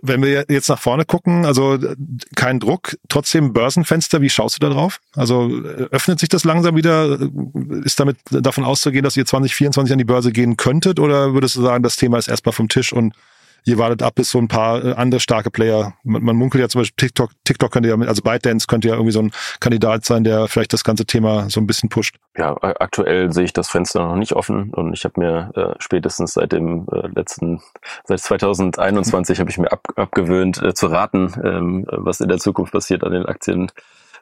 [0.02, 1.78] wenn wir jetzt nach vorne gucken, also
[2.34, 5.00] kein Druck, trotzdem Börsenfenster, wie schaust du da drauf?
[5.14, 5.50] Also
[5.90, 7.18] öffnet sich das langsam wieder?
[7.84, 11.00] Ist damit davon auszugehen, dass ihr 2024 an die Börse gehen könntet?
[11.00, 13.14] Oder würdest du sagen, das Thema ist erstmal vom Tisch und
[13.64, 16.68] ihr wartet ab, bis so ein paar äh, andere starke Player, man, man munkelt ja
[16.68, 20.24] zum Beispiel TikTok, TikTok könnte ja, also ByteDance könnte ja irgendwie so ein Kandidat sein,
[20.24, 22.16] der vielleicht das ganze Thema so ein bisschen pusht.
[22.36, 26.34] Ja, aktuell sehe ich das Fenster noch nicht offen und ich habe mir äh, spätestens
[26.34, 27.60] seit dem äh, letzten,
[28.04, 32.72] seit 2021 habe ich mir ab, abgewöhnt äh, zu raten, ähm, was in der Zukunft
[32.72, 33.70] passiert an den Aktien.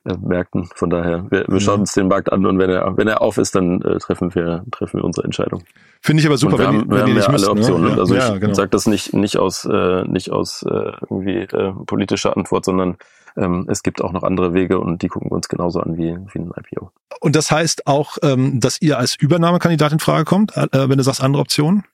[0.08, 0.66] Äh, Märkten.
[0.74, 3.36] Von daher, wir, wir schauen uns den Markt an und wenn er, wenn er auf
[3.36, 5.62] ist, dann äh, treffen wir, treffen wir unsere Entscheidung.
[6.00, 7.94] Finde ich aber super, wir wenn, haben, wenn die nicht ja müssen, alle Optionen.
[7.94, 8.00] Ne?
[8.00, 8.54] Also ja, ich genau.
[8.54, 12.96] sage das nicht, nicht aus, äh, nicht aus äh, irgendwie äh, politischer Antwort, sondern
[13.36, 16.16] ähm, es gibt auch noch andere Wege und die gucken wir uns genauso an wie,
[16.32, 16.90] wie ein IPO.
[17.20, 21.04] Und das heißt auch, ähm, dass ihr als Übernahmekandidat in Frage kommt, äh, wenn du
[21.04, 21.84] sagst andere Optionen?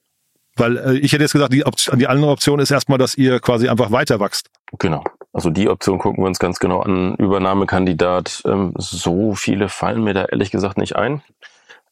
[0.54, 3.40] Weil äh, ich hätte jetzt gesagt, die, Option, die andere Option ist erstmal, dass ihr
[3.40, 4.48] quasi einfach weiter wächst.
[4.78, 5.02] Genau.
[5.36, 7.14] Also die Option gucken wir uns ganz genau an.
[7.16, 11.20] Übernahmekandidat, ähm, so viele fallen mir da ehrlich gesagt nicht ein.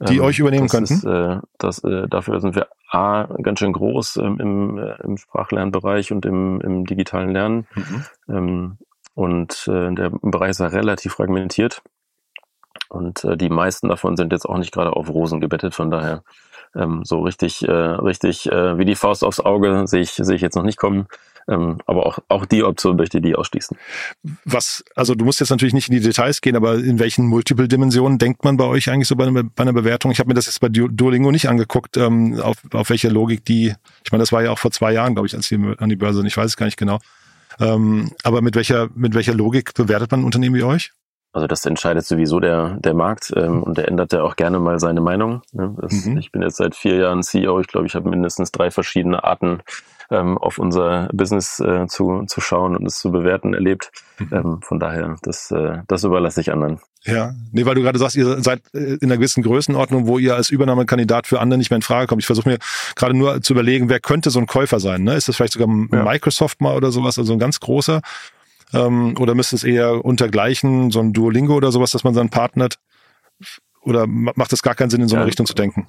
[0.01, 0.95] Die ähm, euch übernehmen könnten?
[0.95, 5.19] Ist, äh, das, äh, dafür sind wir A, ganz schön groß ähm, im, äh, im
[5.19, 7.67] Sprachlernbereich und im, im digitalen Lernen.
[7.75, 8.05] Mhm.
[8.31, 8.79] Ähm,
[9.13, 11.83] und äh, der Bereich ist ja relativ fragmentiert.
[12.89, 15.75] Und äh, die meisten davon sind jetzt auch nicht gerade auf Rosen gebettet.
[15.75, 16.23] Von daher
[16.75, 20.57] ähm, so richtig, äh, richtig wie die Faust aufs Auge sehe ich, sehe ich jetzt
[20.57, 21.09] noch nicht kommen.
[21.49, 23.77] Ähm, aber auch, auch die Option möchte ich die ausschließen.
[24.45, 28.19] Was, also du musst jetzt natürlich nicht in die Details gehen, aber in welchen Multiple-Dimensionen
[28.19, 30.11] denkt man bei euch eigentlich so bei einer, bei einer Bewertung?
[30.11, 33.75] Ich habe mir das jetzt bei Duolingo nicht angeguckt, ähm, auf, auf welche Logik die,
[34.05, 35.97] ich meine, das war ja auch vor zwei Jahren, glaube ich, als die an die
[35.97, 36.99] Börse, ich weiß es gar nicht genau.
[37.61, 40.93] Ähm, aber mit welcher, mit welcher Logik bewertet man ein Unternehmen wie euch?
[41.35, 44.79] Also das entscheidet sowieso der, der Markt ähm, und der ändert ja auch gerne mal
[44.79, 45.43] seine Meinung.
[45.53, 45.75] Ne?
[45.81, 46.17] Das, mhm.
[46.17, 47.59] Ich bin jetzt seit vier Jahren CEO.
[47.59, 49.61] Ich glaube, ich habe mindestens drei verschiedene Arten
[50.15, 53.91] ähm, auf unser Business äh, zu, zu schauen und es zu bewerten erlebt.
[54.19, 54.29] Mhm.
[54.33, 56.81] Ähm, von daher, das, äh, das überlasse ich anderen.
[57.05, 60.35] Ja, nee, weil du gerade sagst, ihr seid äh, in einer gewissen Größenordnung, wo ihr
[60.35, 62.23] als Übernahmekandidat für andere nicht mehr in Frage kommt.
[62.23, 62.59] Ich versuche mir
[62.97, 65.03] gerade nur zu überlegen, wer könnte so ein Käufer sein?
[65.03, 65.15] Ne?
[65.15, 66.03] Ist das vielleicht sogar ja.
[66.05, 68.01] Microsoft mal oder sowas, also ein ganz großer?
[68.73, 72.79] Ähm, oder müsste es eher untergleichen, so ein Duolingo oder sowas, dass man dann partnert?
[73.83, 75.87] Oder macht es gar keinen Sinn, in so eine ja, Richtung zu denken?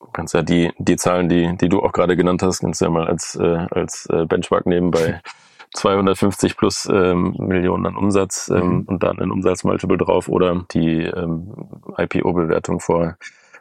[0.00, 2.86] Du kannst ja die, die Zahlen, die, die du auch gerade genannt hast, kannst du
[2.86, 5.20] ja mal als, äh, als äh, Benchmark nehmen bei
[5.74, 8.82] 250 plus ähm, Millionen an Umsatz ähm, mhm.
[8.86, 11.52] und dann ein Umsatzmultiple drauf oder die ähm,
[11.98, 13.16] IPO-Bewertung vor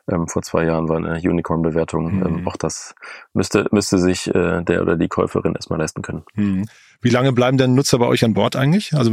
[0.08, 2.17] ähm, vor zwei Jahren war eine Unicorn-Bewertung.
[2.17, 2.26] Mhm.
[2.26, 2.95] Ähm, auch das
[3.34, 6.24] müsste, müsste sich äh, der oder die Käuferin erstmal leisten können.
[6.36, 6.65] Mhm.
[7.02, 8.93] Wie lange bleiben denn Nutzer bei euch an Bord eigentlich?
[8.93, 9.12] Also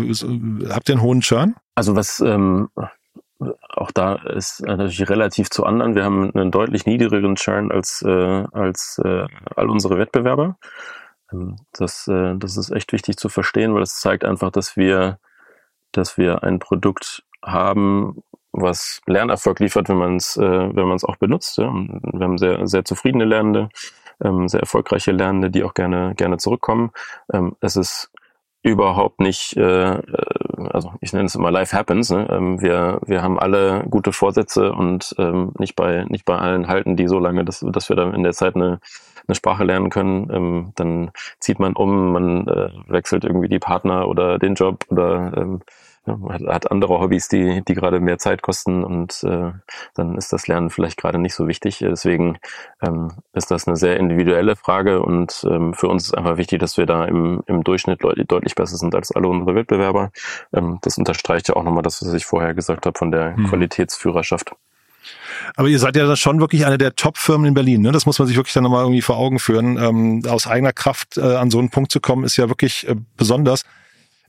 [0.69, 1.57] habt ihr einen hohen Churn?
[1.75, 2.69] Also was ähm,
[3.69, 5.95] auch da ist natürlich relativ zu anderen.
[5.95, 9.27] Wir haben einen deutlich niedrigeren Churn als, äh, als äh,
[9.57, 10.57] all unsere Wettbewerber.
[11.33, 15.19] Ähm, das, äh, das ist echt wichtig zu verstehen, weil es zeigt einfach, dass wir,
[15.93, 21.05] dass wir ein Produkt haben, was Lernerfolg liefert, wenn man es, äh, wenn man es
[21.05, 21.59] auch benutzt.
[21.59, 21.73] Ja.
[21.73, 23.71] Wir haben sehr, sehr zufriedene Lernende,
[24.23, 26.91] ähm, sehr erfolgreiche Lernende, die auch gerne, gerne zurückkommen.
[27.33, 28.11] Ähm, es ist
[28.63, 30.01] überhaupt nicht, äh,
[30.69, 32.11] also ich nenne es immer Life Happens.
[32.11, 32.29] Ne?
[32.31, 36.97] Ähm, wir, wir haben alle gute Vorsätze und ähm, nicht bei nicht bei allen halten
[36.97, 38.81] die so lange, dass, dass wir dann in der Zeit eine,
[39.27, 40.31] eine Sprache lernen können.
[40.33, 45.33] Ähm, dann zieht man um, man äh, wechselt irgendwie die Partner oder den Job oder
[45.37, 45.63] ähm,
[46.07, 49.53] hat, hat andere Hobbys, die, die gerade mehr Zeit kosten und äh,
[49.95, 51.79] dann ist das Lernen vielleicht gerade nicht so wichtig.
[51.79, 52.39] Deswegen
[52.83, 56.77] ähm, ist das eine sehr individuelle Frage und ähm, für uns ist einfach wichtig, dass
[56.77, 60.11] wir da im, im Durchschnitt deutlich besser sind als alle unsere Wettbewerber.
[60.53, 63.47] Ähm, das unterstreicht ja auch nochmal das, was ich vorher gesagt habe von der hm.
[63.47, 64.53] Qualitätsführerschaft.
[65.57, 67.83] Aber ihr seid ja schon wirklich eine der Top-Firmen in Berlin.
[67.83, 67.93] Ne?
[67.93, 69.77] Das muss man sich wirklich dann nochmal irgendwie vor Augen führen.
[69.77, 72.95] Ähm, aus eigener Kraft äh, an so einen Punkt zu kommen, ist ja wirklich äh,
[73.17, 73.65] besonders.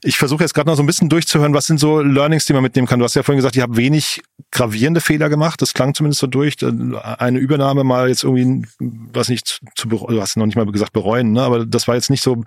[0.06, 2.62] Ich versuche jetzt gerade noch so ein bisschen durchzuhören, was sind so Learnings, die man
[2.62, 2.98] mitnehmen kann.
[2.98, 5.62] Du hast ja vorhin gesagt, ihr habt wenig gravierende Fehler gemacht.
[5.62, 6.56] Das klang zumindest so durch.
[6.62, 10.92] Eine Übernahme mal jetzt irgendwie, was nicht zu bereuen, du hast noch nicht mal gesagt
[10.92, 11.42] bereuen, ne?
[11.42, 12.44] aber das war jetzt nicht so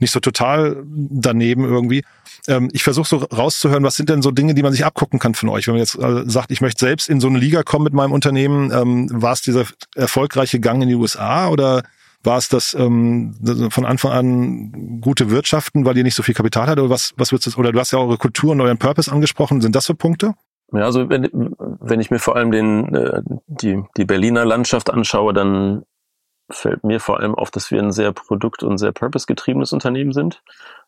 [0.00, 2.04] nicht so total daneben irgendwie.
[2.48, 5.34] Ähm, ich versuche so rauszuhören, was sind denn so Dinge, die man sich abgucken kann
[5.34, 5.66] von euch?
[5.66, 8.12] Wenn man jetzt äh, sagt, ich möchte selbst in so eine Liga kommen mit meinem
[8.12, 11.82] Unternehmen, ähm, war es dieser erfolgreiche Gang in die USA oder
[12.22, 13.34] war es das ähm,
[13.70, 16.78] von Anfang an gute Wirtschaften, weil ihr nicht so viel Kapital hat?
[16.78, 19.60] Oder was, was wird's, oder du hast ja eure Kultur und euren Purpose angesprochen.
[19.60, 20.34] Sind das so Punkte?
[20.72, 21.28] Ja, also wenn,
[21.58, 25.82] wenn ich mir vor allem den, äh, die, die Berliner Landschaft anschaue, dann
[26.50, 30.42] fällt mir vor allem auf, dass wir ein sehr produkt- und sehr purpose-getriebenes Unternehmen sind.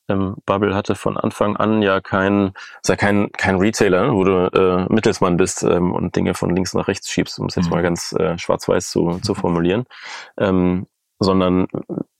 [0.09, 4.51] Ähm, Bubble hatte von Anfang an ja kein, ist ja kein, kein Retailer, wo du
[4.53, 7.71] äh, Mittelsmann bist ähm, und Dinge von links nach rechts schiebst, um es jetzt mhm.
[7.71, 9.85] mal ganz äh, schwarz-weiß zu, zu formulieren.
[10.37, 10.87] Ähm,
[11.19, 11.67] sondern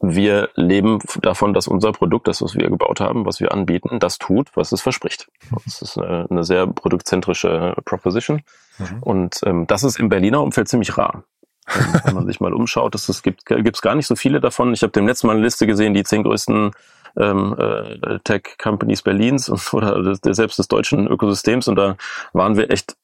[0.01, 4.19] wir leben davon, dass unser Produkt, das, was wir gebaut haben, was wir anbieten, das
[4.19, 5.29] tut, was es verspricht.
[5.65, 8.43] Das ist eine, eine sehr produktzentrische Proposition.
[8.79, 9.03] Mhm.
[9.03, 11.25] Und ähm, das ist im Berliner Umfeld ziemlich rar.
[11.69, 14.41] Ähm, wenn man sich mal umschaut, dass es gibt, gibt es gar nicht so viele
[14.41, 14.73] davon.
[14.73, 16.73] Ich habe dem letzten Mal eine Liste gesehen, die zehn größten
[17.17, 21.97] ähm, äh, Tech-Companies Berlins und, oder des, selbst des deutschen Ökosystems und da
[22.33, 22.97] waren wir echt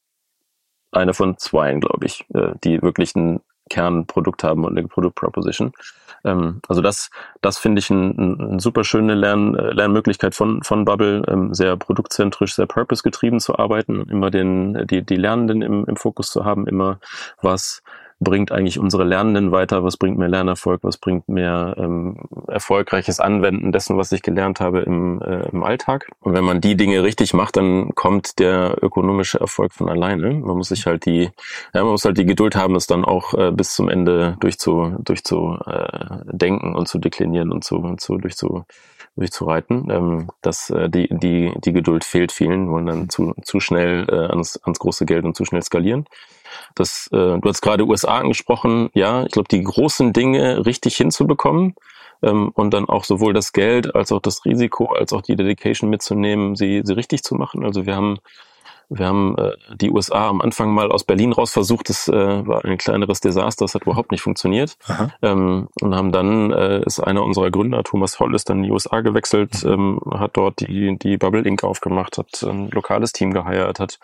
[0.90, 5.72] eine von zweien, glaube ich, äh, die wirklich ein Kernprodukt haben und eine Product Proposition.
[6.24, 10.84] Ähm, also das, das finde ich ein, ein super schöne Lern, äh, Lernmöglichkeit von, von
[10.84, 15.96] Bubble, ähm, sehr produktzentrisch, sehr purpose-getrieben zu arbeiten, immer den, die, die Lernenden im, im
[15.96, 16.98] Fokus zu haben, immer
[17.40, 17.82] was
[18.20, 22.16] bringt eigentlich unsere Lernenden weiter, was bringt mehr Lernerfolg, was bringt mehr ähm,
[22.48, 26.10] erfolgreiches Anwenden dessen, was ich gelernt habe im, äh, im Alltag.
[26.20, 30.34] Und wenn man die Dinge richtig macht, dann kommt der ökonomische Erfolg von alleine.
[30.34, 31.30] Man muss sich halt die,
[31.74, 34.96] ja, man muss halt die Geduld haben, es dann auch äh, bis zum Ende durchzu,
[34.98, 38.64] durchzu äh, denken und zu deklinieren und zu, und zu durchzu
[39.18, 39.88] durchzureiten.
[39.90, 44.26] Ähm, dass äh, die, die, die Geduld fehlt vielen, wollen dann zu, zu schnell äh,
[44.30, 46.06] ans, ans große Geld und zu schnell skalieren.
[46.74, 48.90] Das, äh, du hast gerade USA angesprochen.
[48.94, 51.74] Ja, ich glaube, die großen Dinge richtig hinzubekommen
[52.22, 55.90] ähm, und dann auch sowohl das Geld als auch das Risiko als auch die Dedication
[55.90, 57.64] mitzunehmen, sie, sie richtig zu machen.
[57.64, 58.18] Also wir haben
[58.90, 61.90] wir haben äh, die USA am Anfang mal aus Berlin raus versucht.
[61.90, 62.12] Das äh,
[62.46, 63.64] war ein kleineres Desaster.
[63.64, 64.78] Das hat überhaupt nicht funktioniert.
[65.20, 68.70] Ähm, und haben dann äh, ist einer unserer Gründer, Thomas Holl, ist dann in die
[68.70, 70.00] USA gewechselt, mhm.
[70.06, 71.64] ähm, hat dort die die Bubble Inc.
[71.64, 73.98] aufgemacht, hat ein lokales Team geheiert, hat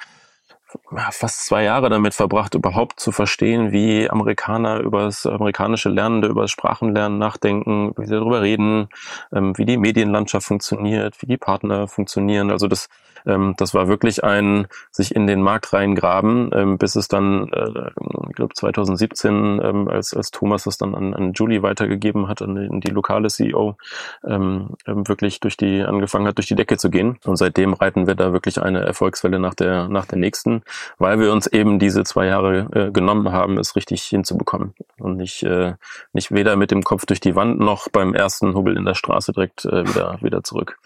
[1.10, 6.42] fast zwei Jahre damit verbracht, überhaupt zu verstehen, wie Amerikaner über das amerikanische Lernende, über
[6.42, 8.88] das Sprachenlernen nachdenken, wie sie darüber reden,
[9.32, 12.50] ähm, wie die Medienlandschaft funktioniert, wie die Partner funktionieren.
[12.50, 12.88] Also das
[13.26, 17.90] ähm, das war wirklich ein sich in den Markt reingraben, ähm, bis es dann, äh,
[18.28, 22.54] ich glaube 2017, ähm, als, als Thomas das dann an, an Julie weitergegeben hat, an
[22.54, 23.76] die, an die lokale CEO,
[24.24, 27.18] ähm, ähm, wirklich durch die, angefangen hat, durch die Decke zu gehen.
[27.24, 30.62] Und seitdem reiten wir da wirklich eine Erfolgswelle nach der, nach der nächsten,
[30.98, 34.74] weil wir uns eben diese zwei Jahre äh, genommen haben, es richtig hinzubekommen.
[34.98, 35.74] Und nicht, äh,
[36.12, 39.32] nicht weder mit dem Kopf durch die Wand noch beim ersten Hubbel in der Straße
[39.32, 40.78] direkt äh, wieder, wieder zurück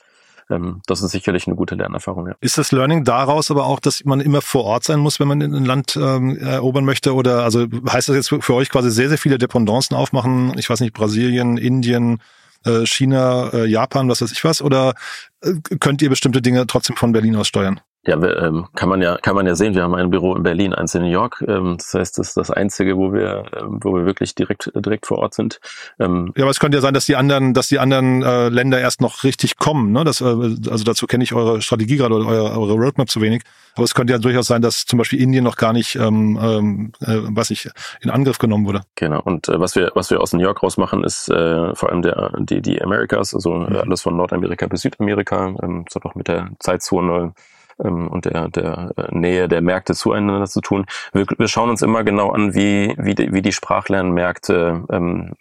[0.50, 2.28] ähm, das ist sicherlich eine gute Lernerfahrung.
[2.28, 2.34] Ja.
[2.40, 5.42] Ist das Learning daraus aber auch, dass man immer vor Ort sein muss, wenn man
[5.42, 7.14] ein Land ähm, erobern möchte?
[7.14, 10.54] Oder also heißt das jetzt für, für euch quasi sehr, sehr viele Dependancen aufmachen?
[10.58, 12.20] Ich weiß nicht, Brasilien, Indien,
[12.64, 14.62] äh, China, äh, Japan, was weiß ich was?
[14.62, 14.94] Oder
[15.42, 17.80] äh, könnt ihr bestimmte Dinge trotzdem von Berlin aus steuern?
[18.06, 19.74] Ja, ähm, kann man ja, kann man ja sehen.
[19.74, 21.44] Wir haben ein Büro in Berlin, eins in New York.
[21.46, 25.06] Ähm, das heißt, das ist das einzige, wo wir, ähm, wo wir wirklich direkt, direkt
[25.06, 25.61] vor Ort sind.
[25.98, 28.80] Ähm, ja, aber es könnte ja sein, dass die anderen, dass die anderen äh, Länder
[28.80, 29.92] erst noch richtig kommen.
[29.92, 30.04] Ne?
[30.04, 33.42] Das, äh, also dazu kenne ich eure Strategie gerade oder eure, eure Roadmap zu wenig.
[33.74, 37.18] Aber es könnte ja durchaus sein, dass zum Beispiel Indien noch gar nicht, ähm, äh,
[37.30, 37.68] was ich
[38.00, 38.82] in Angriff genommen wurde.
[38.94, 39.20] Genau.
[39.22, 42.02] Und äh, was wir, was wir aus New York raus machen, ist äh, vor allem
[42.02, 43.76] der, die, die Americas, also mhm.
[43.76, 47.34] alles von Nordamerika bis Südamerika, ähm, so doch mit der Zeitzone
[47.82, 50.86] ähm, und der, der äh, Nähe der Märkte zueinander zu tun.
[51.12, 55.32] Wir, wir schauen uns immer genau an, wie, wie, die, wie die Sprachlernmärkte, ähm,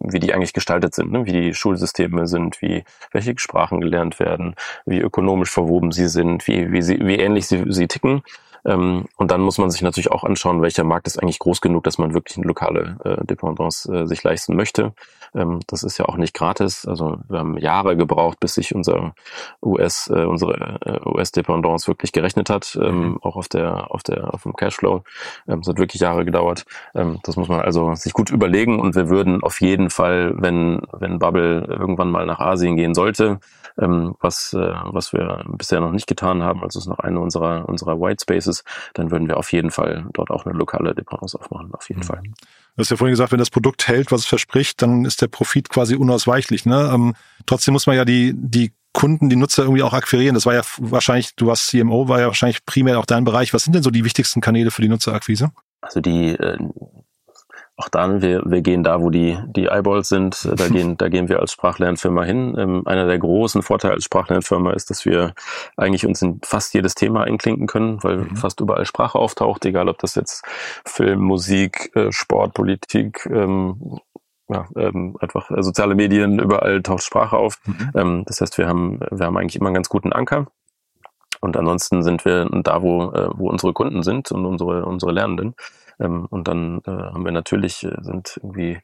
[0.00, 1.26] wie die eigentlich gestaltet sind, ne?
[1.26, 4.54] wie die Schulsysteme sind, wie welche Sprachen gelernt werden,
[4.86, 8.22] wie ökonomisch verwoben sie sind, wie, wie, sie, wie ähnlich sie, sie ticken
[8.64, 11.84] Ähm, und dann muss man sich natürlich auch anschauen, welcher Markt ist eigentlich groß genug,
[11.84, 14.92] dass man wirklich eine lokale äh, Dependance äh, sich leisten möchte.
[15.34, 16.86] Ähm, das ist ja auch nicht gratis.
[16.86, 19.14] Also wir haben Jahre gebraucht, bis sich unser
[19.62, 23.18] US, äh, unsere äh, US-Dependance wirklich gerechnet hat, ähm, mhm.
[23.22, 25.04] auch auf der, auf der, auf dem Cashflow.
[25.48, 26.64] Ähm, es hat wirklich Jahre gedauert.
[26.94, 30.82] Ähm, das muss man also sich gut überlegen und wir würden auf jeden Fall, wenn,
[30.92, 33.40] wenn Bubble irgendwann mal nach Asien gehen sollte,
[33.78, 37.20] ähm, was, äh, was wir bisher noch nicht getan haben, also es ist noch eine
[37.20, 38.64] unserer, unserer White Spaces,
[38.94, 42.06] dann würden wir auf jeden Fall dort auch eine lokale Dependance aufmachen, auf jeden mhm.
[42.06, 42.22] Fall.
[42.76, 45.28] Du hast ja vorhin gesagt, wenn das Produkt hält, was es verspricht, dann ist der
[45.28, 46.64] Profit quasi unausweichlich.
[46.64, 46.90] Ne?
[46.92, 47.14] Ähm,
[47.44, 50.34] trotzdem muss man ja die, die Kunden, die Nutzer irgendwie auch akquirieren.
[50.34, 53.52] Das war ja wahrscheinlich, du warst CMO, war ja wahrscheinlich primär auch dein Bereich.
[53.52, 55.50] Was sind denn so die wichtigsten Kanäle für die Nutzerakquise?
[55.82, 56.58] Also die, äh,
[57.82, 61.28] auch dann, wir, wir gehen da, wo die, die Eyeballs sind, da gehen, da gehen
[61.28, 62.54] wir als Sprachlernfirma hin.
[62.56, 65.34] Ähm, einer der großen Vorteile als Sprachlernfirma ist, dass wir
[65.76, 68.36] eigentlich uns in fast jedes Thema einklinken können, weil mhm.
[68.36, 70.44] fast überall Sprache auftaucht, egal ob das jetzt
[70.84, 73.98] Film, Musik, äh, Sport, Politik, ähm,
[74.48, 77.58] ja, ähm, einfach äh, soziale Medien, überall taucht Sprache auf.
[77.66, 77.90] Mhm.
[77.94, 80.46] Ähm, das heißt, wir haben, wir haben eigentlich immer einen ganz guten Anker.
[81.40, 85.56] Und ansonsten sind wir da, wo, äh, wo unsere Kunden sind und unsere, unsere Lernenden.
[86.00, 88.80] Ähm, und dann äh, haben wir natürlich, äh, sind irgendwie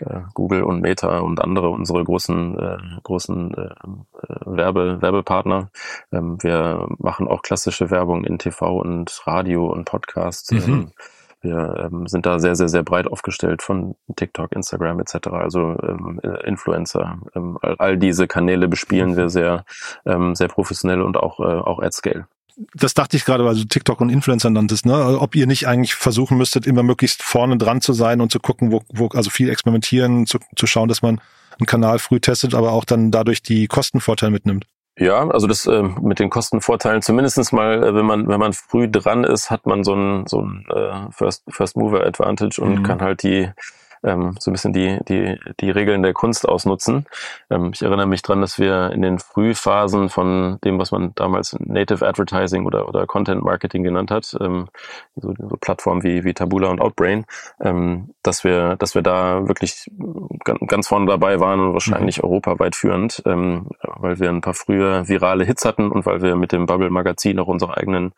[0.00, 5.70] äh, Google und Meta und andere unsere großen äh, großen äh, äh, Werbe Werbepartner.
[6.12, 10.52] Ähm, wir machen auch klassische Werbung in TV und Radio und Podcast.
[10.52, 10.62] Mhm.
[10.66, 10.92] Ähm,
[11.42, 15.28] wir ähm, sind da sehr, sehr, sehr breit aufgestellt von TikTok, Instagram etc.
[15.32, 17.18] Also ähm, äh, Influencer.
[17.34, 19.64] Ähm, all, all diese Kanäle bespielen wir sehr,
[20.06, 22.28] ähm, sehr professionell und auch, äh, auch at scale
[22.74, 25.18] das dachte ich gerade, weil du TikTok und Influencer nanntest, ne?
[25.18, 28.72] Ob ihr nicht eigentlich versuchen müsstet, immer möglichst vorne dran zu sein und zu gucken,
[28.72, 31.20] wo, wo also viel experimentieren, zu, zu schauen, dass man
[31.58, 34.66] einen Kanal früh testet, aber auch dann dadurch die Kostenvorteile mitnimmt.
[34.98, 38.90] Ja, also das äh, mit den Kostenvorteilen, zumindestens mal, äh, wenn man, wenn man früh
[38.90, 42.82] dran ist, hat man so ein, so ein äh, First, First Mover Advantage und mhm.
[42.82, 43.50] kann halt die
[44.04, 47.06] ähm, so ein bisschen die, die, die Regeln der Kunst ausnutzen.
[47.50, 51.56] Ähm, ich erinnere mich dran, dass wir in den Frühphasen von dem, was man damals
[51.60, 54.68] Native Advertising oder, oder Content Marketing genannt hat, ähm,
[55.16, 57.24] so, so Plattformen wie, wie Tabula und Outbrain,
[57.60, 59.90] ähm, dass wir, dass wir da wirklich
[60.66, 62.24] ganz vorne dabei waren und wahrscheinlich mhm.
[62.24, 66.52] europaweit führend, ähm, weil wir ein paar frühe virale Hits hatten und weil wir mit
[66.52, 68.12] dem Bubble Magazin auch unsere eigenen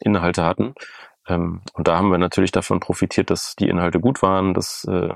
[0.00, 0.74] Inhalte hatten.
[1.30, 5.08] Ähm, und da haben wir natürlich davon profitiert, dass die Inhalte gut waren, dass, äh,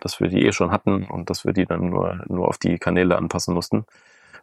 [0.00, 2.78] dass wir die eh schon hatten und dass wir die dann nur, nur auf die
[2.78, 3.84] Kanäle anpassen mussten.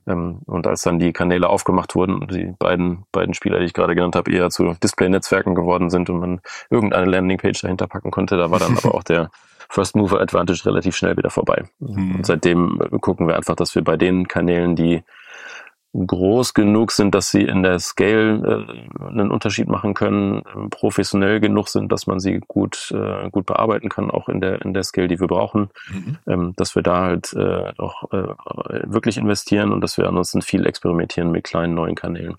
[0.06, 3.74] Ähm, und als dann die Kanäle aufgemacht wurden und die beiden, beiden Spieler, die ich
[3.74, 8.36] gerade genannt habe, eher zu Display-Netzwerken geworden sind und man irgendeine Landingpage dahinter packen konnte,
[8.36, 9.32] da war dann aber auch der
[9.70, 11.64] First Mover Advantage relativ schnell wieder vorbei.
[11.80, 12.16] Mhm.
[12.16, 15.04] Und seitdem gucken wir einfach, dass wir bei den Kanälen, die
[15.94, 18.68] groß genug sind, dass sie in der Scale
[19.00, 20.42] äh, einen Unterschied machen können,
[20.72, 24.74] professionell genug sind, dass man sie gut äh, gut bearbeiten kann, auch in der in
[24.74, 26.18] der Scale, die wir brauchen, mhm.
[26.28, 28.34] ähm, dass wir da halt äh, auch äh,
[28.86, 32.36] wirklich investieren und dass wir ansonsten viel experimentieren mit kleinen neuen Kanälen.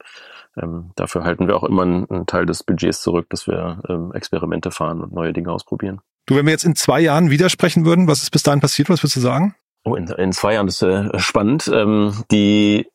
[0.60, 4.12] Ähm, dafür halten wir auch immer einen, einen, Teil des Budgets zurück, dass wir ähm,
[4.14, 6.00] Experimente fahren und neue Dinge ausprobieren.
[6.26, 8.88] Du, wenn wir jetzt in zwei Jahren widersprechen würden, was ist bis dahin passiert?
[8.88, 9.54] Was würdest du sagen?
[9.84, 11.70] Oh, in, in zwei Jahren ist äh, spannend.
[11.72, 12.86] Ähm, die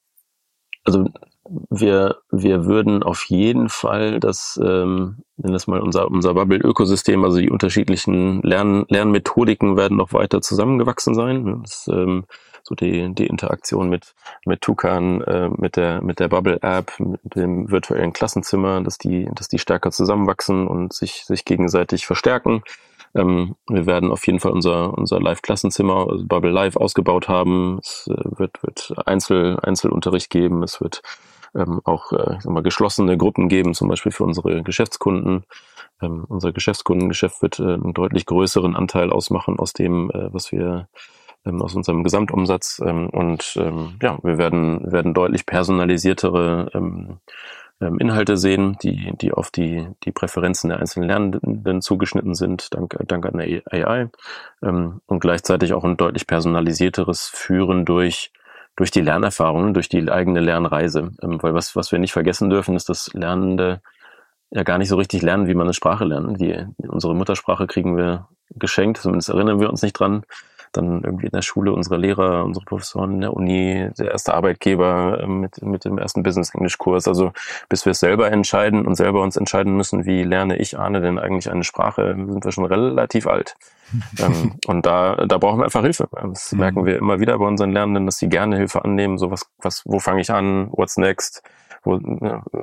[0.89, 1.05] also
[1.69, 7.37] wir, wir würden auf jeden Fall das, ähm, nennen das mal unser, unser Bubble-Ökosystem, also
[7.37, 11.61] die unterschiedlichen Lern, Lernmethodiken werden noch weiter zusammengewachsen sein.
[11.61, 12.25] Das, ähm,
[12.63, 14.13] so die, die Interaktion mit,
[14.45, 19.47] mit Tukan, äh, mit der, mit der Bubble-App, mit dem virtuellen Klassenzimmer, dass die, dass
[19.47, 22.63] die stärker zusammenwachsen und sich, sich gegenseitig verstärken.
[23.15, 27.79] Ähm, wir werden auf jeden Fall unser, unser Live-Klassenzimmer, also Bubble Live, ausgebaut haben.
[27.81, 30.63] Es äh, wird, wird Einzel, Einzelunterricht geben.
[30.63, 31.01] Es wird
[31.55, 35.45] ähm, auch äh, ich sag mal, geschlossene Gruppen geben, zum Beispiel für unsere Geschäftskunden.
[36.01, 40.87] Ähm, unser Geschäftskundengeschäft wird äh, einen deutlich größeren Anteil ausmachen aus dem, äh, was wir
[41.45, 42.81] ähm, aus unserem Gesamtumsatz.
[42.85, 47.19] Ähm, und ähm, ja, wir werden, werden deutlich personalisiertere ähm,
[47.79, 53.25] Inhalte sehen, die, die auf die, die Präferenzen der einzelnen Lernenden zugeschnitten sind, dank, dank
[53.25, 54.09] an der AI.
[54.61, 58.31] Ähm, und gleichzeitig auch ein deutlich personalisierteres Führen durch,
[58.75, 61.11] durch die Lernerfahrungen, durch die eigene Lernreise.
[61.21, 63.81] Ähm, weil was, was wir nicht vergessen dürfen, ist, dass Lernende
[64.51, 66.41] ja gar nicht so richtig lernen, wie man eine Sprache lernt.
[66.41, 70.23] Die, unsere Muttersprache kriegen wir geschenkt, zumindest erinnern wir uns nicht dran
[70.71, 75.19] dann irgendwie in der Schule unsere Lehrer, unsere Professoren in der Uni, der erste Arbeitgeber
[75.23, 77.07] ähm, mit, mit dem ersten Business-Englisch-Kurs.
[77.07, 77.31] Also
[77.67, 81.19] bis wir es selber entscheiden und selber uns entscheiden müssen, wie lerne ich, ahne denn
[81.19, 83.55] eigentlich eine Sprache, sind wir schon relativ alt.
[84.19, 86.07] ähm, und da, da brauchen wir einfach Hilfe.
[86.11, 86.59] Das mhm.
[86.59, 89.17] merken wir immer wieder bei unseren Lernenden, dass sie gerne Hilfe annehmen.
[89.17, 90.69] So was, was, wo fange ich an?
[90.71, 91.43] What's next?
[91.83, 91.99] Wo,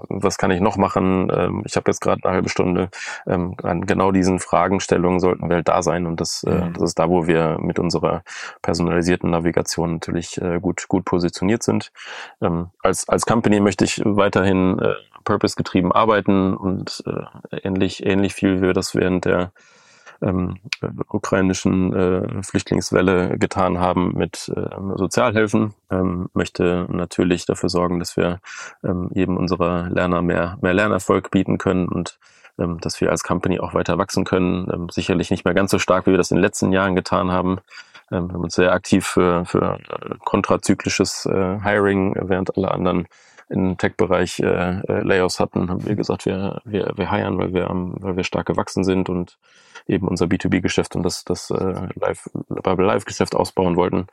[0.09, 1.31] was kann ich noch machen?
[1.35, 2.91] Ähm, ich habe jetzt gerade eine halbe Stunde.
[3.27, 6.73] Ähm, an genau diesen Fragestellungen sollten wir halt da sein und das, äh, mhm.
[6.75, 8.23] das ist da, wo wir mit unserer
[8.63, 11.93] personalisierten Navigation natürlich äh, gut, gut positioniert sind.
[12.41, 14.95] Ähm, als, als Company möchte ich weiterhin äh,
[15.25, 19.53] purpose-getrieben arbeiten und äh, ähnlich, ähnlich viel, wie wir das während der
[20.23, 20.59] ähm,
[21.09, 28.41] ukrainischen äh, Flüchtlingswelle getan haben mit äh, Sozialhilfen, ähm, möchte natürlich dafür sorgen, dass wir
[28.85, 32.19] ähm, eben unserer Lerner mehr, mehr Lernerfolg bieten können und
[32.59, 34.69] ähm, dass wir als Company auch weiter wachsen können.
[34.73, 37.31] Ähm, sicherlich nicht mehr ganz so stark, wie wir das in den letzten Jahren getan
[37.31, 37.59] haben.
[38.11, 43.09] Ähm, wir haben uns sehr aktiv für, für äh, kontrazyklisches äh, Hiring, während alle anderen
[43.49, 47.69] im Tech-Bereich äh, äh, Layoffs hatten, haben wir gesagt, wir, wir, wir hiren, weil wir,
[47.71, 49.39] weil wir stark gewachsen sind und
[49.87, 54.07] eben unser B2B-Geschäft und das, das äh, Live, Live-Geschäft ausbauen wollten.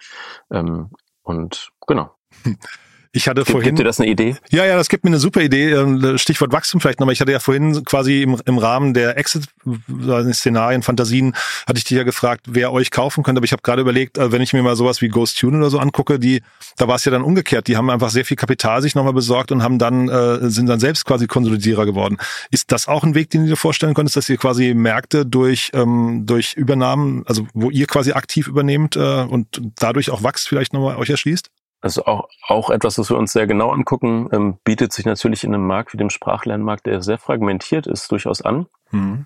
[0.51, 0.91] Ähm,
[1.23, 2.11] und genau.
[3.15, 3.69] Ich hatte Gibt, vorhin.
[3.69, 4.35] Gibt dir das eine Idee?
[4.49, 5.69] Ja, ja, das gibt mir eine super Idee.
[5.69, 7.13] Ähm, Stichwort Wachstum vielleicht nochmal.
[7.13, 11.35] Ich hatte ja vorhin quasi im, im Rahmen der Exit-Szenarien, Fantasien,
[11.67, 13.37] hatte ich dich ja gefragt, wer euch kaufen könnte.
[13.37, 15.69] Aber ich habe gerade überlegt, äh, wenn ich mir mal sowas wie Ghost Tune oder
[15.69, 16.41] so angucke, die,
[16.77, 17.67] da war es ja dann umgekehrt.
[17.67, 20.79] Die haben einfach sehr viel Kapital sich nochmal besorgt und haben dann, äh, sind dann
[20.79, 22.17] selbst quasi Konsolidierer geworden.
[22.49, 25.69] Ist das auch ein Weg, den du dir vorstellen könntest, dass ihr quasi Märkte durch,
[25.75, 30.73] ähm, durch Übernahmen, also wo ihr quasi aktiv übernehmt äh, und dadurch auch wächst, vielleicht
[30.73, 31.51] nochmal euch erschließt?
[31.83, 35.53] Also auch, auch etwas, was wir uns sehr genau angucken, ähm, bietet sich natürlich in
[35.53, 38.67] einem Markt wie dem Sprachlernmarkt, der sehr fragmentiert ist, durchaus an.
[38.91, 39.25] Mhm.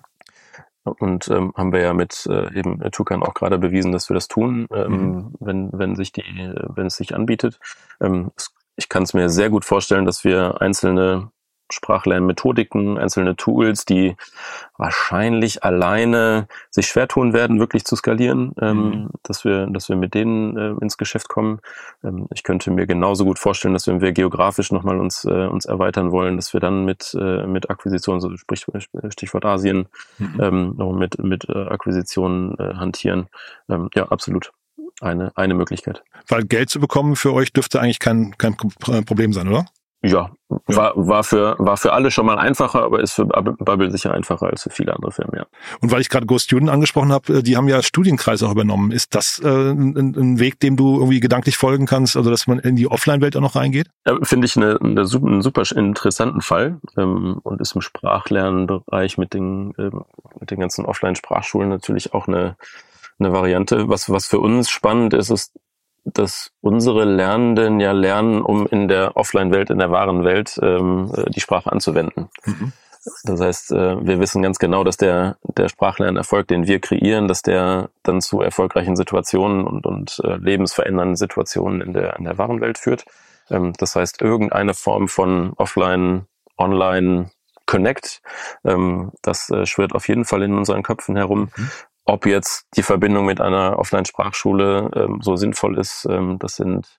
[0.82, 4.26] Und ähm, haben wir ja mit äh, eben Tukan auch gerade bewiesen, dass wir das
[4.26, 5.34] tun, ähm, mhm.
[5.38, 6.24] wenn, wenn sich die,
[6.68, 7.60] wenn es sich anbietet.
[8.00, 8.32] Ähm,
[8.74, 11.30] ich kann es mir sehr gut vorstellen, dass wir einzelne
[11.70, 14.16] Sprachlernmethodiken, einzelne Tools, die
[14.76, 19.08] wahrscheinlich alleine sich schwer tun werden, wirklich zu skalieren, ähm, mhm.
[19.22, 21.60] dass wir, dass wir mit denen äh, ins Geschäft kommen.
[22.02, 25.66] Ähm, ich könnte mir genauso gut vorstellen, dass wenn wir geografisch nochmal uns, äh, uns
[25.66, 28.66] erweitern wollen, dass wir dann mit, äh, mit Akquisitionen, so sprich,
[29.10, 29.88] Stichwort Asien,
[30.18, 30.40] mhm.
[30.40, 33.28] ähm, noch mit, mit äh, Akquisitionen äh, hantieren.
[33.68, 34.52] Ähm, ja, absolut.
[35.00, 36.02] Eine, eine Möglichkeit.
[36.26, 39.66] Weil Geld zu bekommen für euch dürfte eigentlich kein, kein Problem sein, oder?
[40.00, 44.14] Ja, war, war, für, war für alle schon mal einfacher, aber ist für Bubble sicher
[44.14, 45.46] einfacher als für viele andere Firmen, ja.
[45.80, 48.92] Und weil ich gerade Go Student angesprochen habe, äh, die haben ja Studienkreise auch übernommen.
[48.92, 52.60] Ist das äh, ein, ein, Weg, dem du irgendwie gedanklich folgen kannst, also dass man
[52.60, 53.88] in die Offline-Welt auch noch reingeht?
[54.06, 59.18] Ja, Finde ich eine, eine super, einen super interessanten Fall ähm, und ist im Sprachlernbereich
[59.18, 59.90] mit den, äh,
[60.38, 62.56] mit den ganzen Offline-Sprachschulen natürlich auch eine,
[63.18, 63.88] eine Variante.
[63.88, 65.58] Was, was für uns spannend ist, ist,
[66.14, 71.30] dass unsere Lernenden ja lernen, um in der Offline-Welt, in der wahren Welt ähm, äh,
[71.30, 72.28] die Sprache anzuwenden.
[72.44, 72.72] Mhm.
[73.24, 77.42] Das heißt, äh, wir wissen ganz genau, dass der, der Sprachlernerfolg, den wir kreieren, dass
[77.42, 82.60] der dann zu erfolgreichen Situationen und, und äh, lebensverändernden Situationen in der, in der wahren
[82.60, 83.04] Welt führt.
[83.50, 87.30] Ähm, das heißt, irgendeine Form von Offline, Online,
[87.66, 88.22] Connect.
[88.64, 91.50] Ähm, das äh, schwirrt auf jeden Fall in unseren Köpfen herum.
[91.56, 91.70] Mhm.
[92.08, 96.98] Ob jetzt die Verbindung mit einer Offline-Sprachschule ähm, so sinnvoll ist, ähm, das sind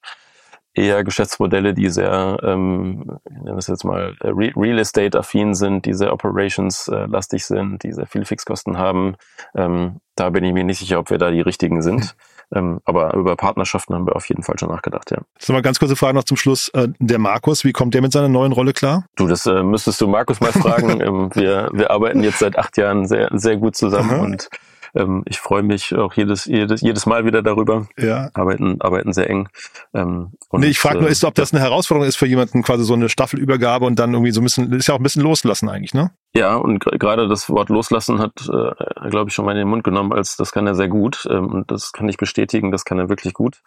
[0.75, 5.95] eher Geschäftsmodelle, die sehr, ähm, ich nenne das jetzt mal, äh, Real Estate-affin sind, die
[5.95, 9.15] sehr Operations-lastig sind, die sehr viele Fixkosten haben.
[9.55, 12.15] Ähm, da bin ich mir nicht sicher, ob wir da die richtigen sind.
[12.53, 15.17] Ähm, aber über Partnerschaften haben wir auf jeden Fall schon nachgedacht, ja.
[15.39, 16.69] So mal ganz kurze Frage noch zum Schluss.
[16.69, 19.05] Äh, der Markus, wie kommt der mit seiner neuen Rolle klar?
[19.15, 21.01] Du, das äh, müsstest du Markus mal fragen.
[21.01, 24.23] ähm, wir, wir arbeiten jetzt seit acht Jahren sehr, sehr gut zusammen Aha.
[24.23, 24.49] und
[24.95, 27.87] ähm, ich freue mich auch jedes, jedes, jedes Mal wieder darüber.
[27.97, 28.29] Ja.
[28.33, 29.49] Arbeiten, arbeiten sehr eng.
[29.93, 32.83] Ähm, nee, ich frage nur, äh, ist, ob das eine Herausforderung ist für jemanden, quasi
[32.83, 35.69] so eine Staffelübergabe und dann irgendwie so ein bisschen, ist ja auch ein bisschen loslassen
[35.69, 36.11] eigentlich, ne?
[36.33, 39.83] Ja, und gerade das Wort loslassen hat, äh, glaube ich, schon mal in den Mund
[39.83, 41.27] genommen, als das kann er sehr gut.
[41.29, 43.61] Ähm, und das kann ich bestätigen, das kann er wirklich gut.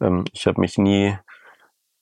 [0.00, 1.16] Ähm, ich habe mich nie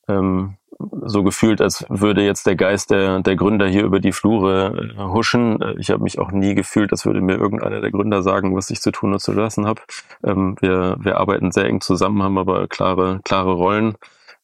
[0.09, 4.95] ähm, so gefühlt, als würde jetzt der Geist der, der Gründer hier über die Flure
[4.97, 5.61] äh, huschen.
[5.62, 8.70] Äh, ich habe mich auch nie gefühlt, als würde mir irgendeiner der Gründer sagen, was
[8.70, 9.83] ich zu tun und zu lassen habe.
[10.24, 13.97] Ähm, wir, wir arbeiten sehr eng zusammen, haben aber klare, klare Rollen.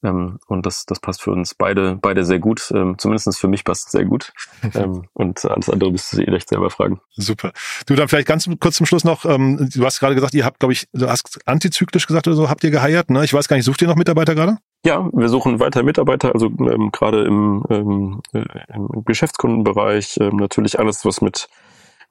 [0.04, 2.72] Ähm, und das, das passt für uns beide, beide sehr gut.
[2.74, 4.32] Ähm, Zumindest für mich passt es sehr gut.
[4.74, 7.00] ähm, und alles andere müsst ihr echt selber fragen.
[7.16, 7.52] Super.
[7.86, 10.60] Du dann vielleicht ganz kurz zum Schluss noch, ähm, du hast gerade gesagt, ihr habt,
[10.60, 13.24] glaube ich, du hast antizyklisch gesagt oder so, habt ihr geheiert, ne?
[13.24, 14.58] Ich weiß gar nicht, sucht ihr noch Mitarbeiter gerade?
[14.84, 20.78] Ja, wir suchen weiter Mitarbeiter, also ähm, gerade im, ähm, äh, im Geschäftskundenbereich, ähm, natürlich
[20.78, 21.48] alles, was mit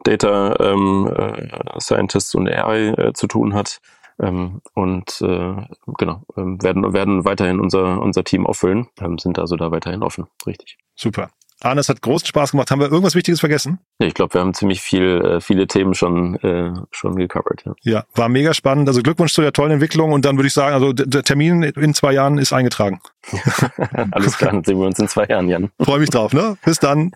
[0.04, 3.82] Data ähm, äh, Scientists und AI äh, zu tun hat.
[4.22, 5.56] Ähm, und äh,
[5.98, 10.28] genau, ähm, werden, werden weiterhin unser, unser Team auffüllen, ähm, sind also da weiterhin offen,
[10.46, 10.78] richtig.
[10.96, 11.30] Super.
[11.64, 12.72] Arne, es hat großen Spaß gemacht.
[12.72, 13.80] Haben wir irgendwas Wichtiges vergessen?
[14.00, 17.64] Ich glaube, wir haben ziemlich viel, äh, viele Themen schon, äh, schon gecovert.
[17.66, 17.74] Ja.
[17.82, 18.88] ja, war mega spannend.
[18.88, 21.94] Also Glückwunsch zu der tollen Entwicklung und dann würde ich sagen, also der Termin in
[21.94, 23.00] zwei Jahren ist eingetragen.
[24.12, 25.70] Alles klar, dann sehen wir uns in zwei Jahren, Jan.
[25.80, 26.58] Freue mich drauf, ne?
[26.66, 27.12] Bis dann.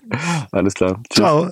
[0.52, 1.02] Alles klar.
[1.10, 1.18] Tschüss.
[1.18, 1.52] Ciao.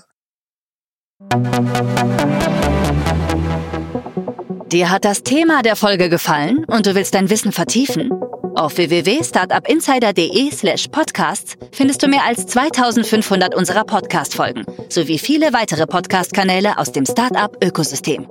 [4.73, 8.09] Dir hat das Thema der Folge gefallen und du willst dein Wissen vertiefen?
[8.55, 16.79] Auf www.startupinsider.de slash podcasts findest du mehr als 2500 unserer Podcast-Folgen sowie viele weitere Podcast-Kanäle
[16.79, 18.27] aus dem Startup-Ökosystem.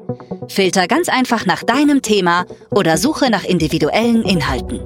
[0.49, 4.81] Filter ganz einfach nach deinem Thema oder suche nach individuellen Inhalten.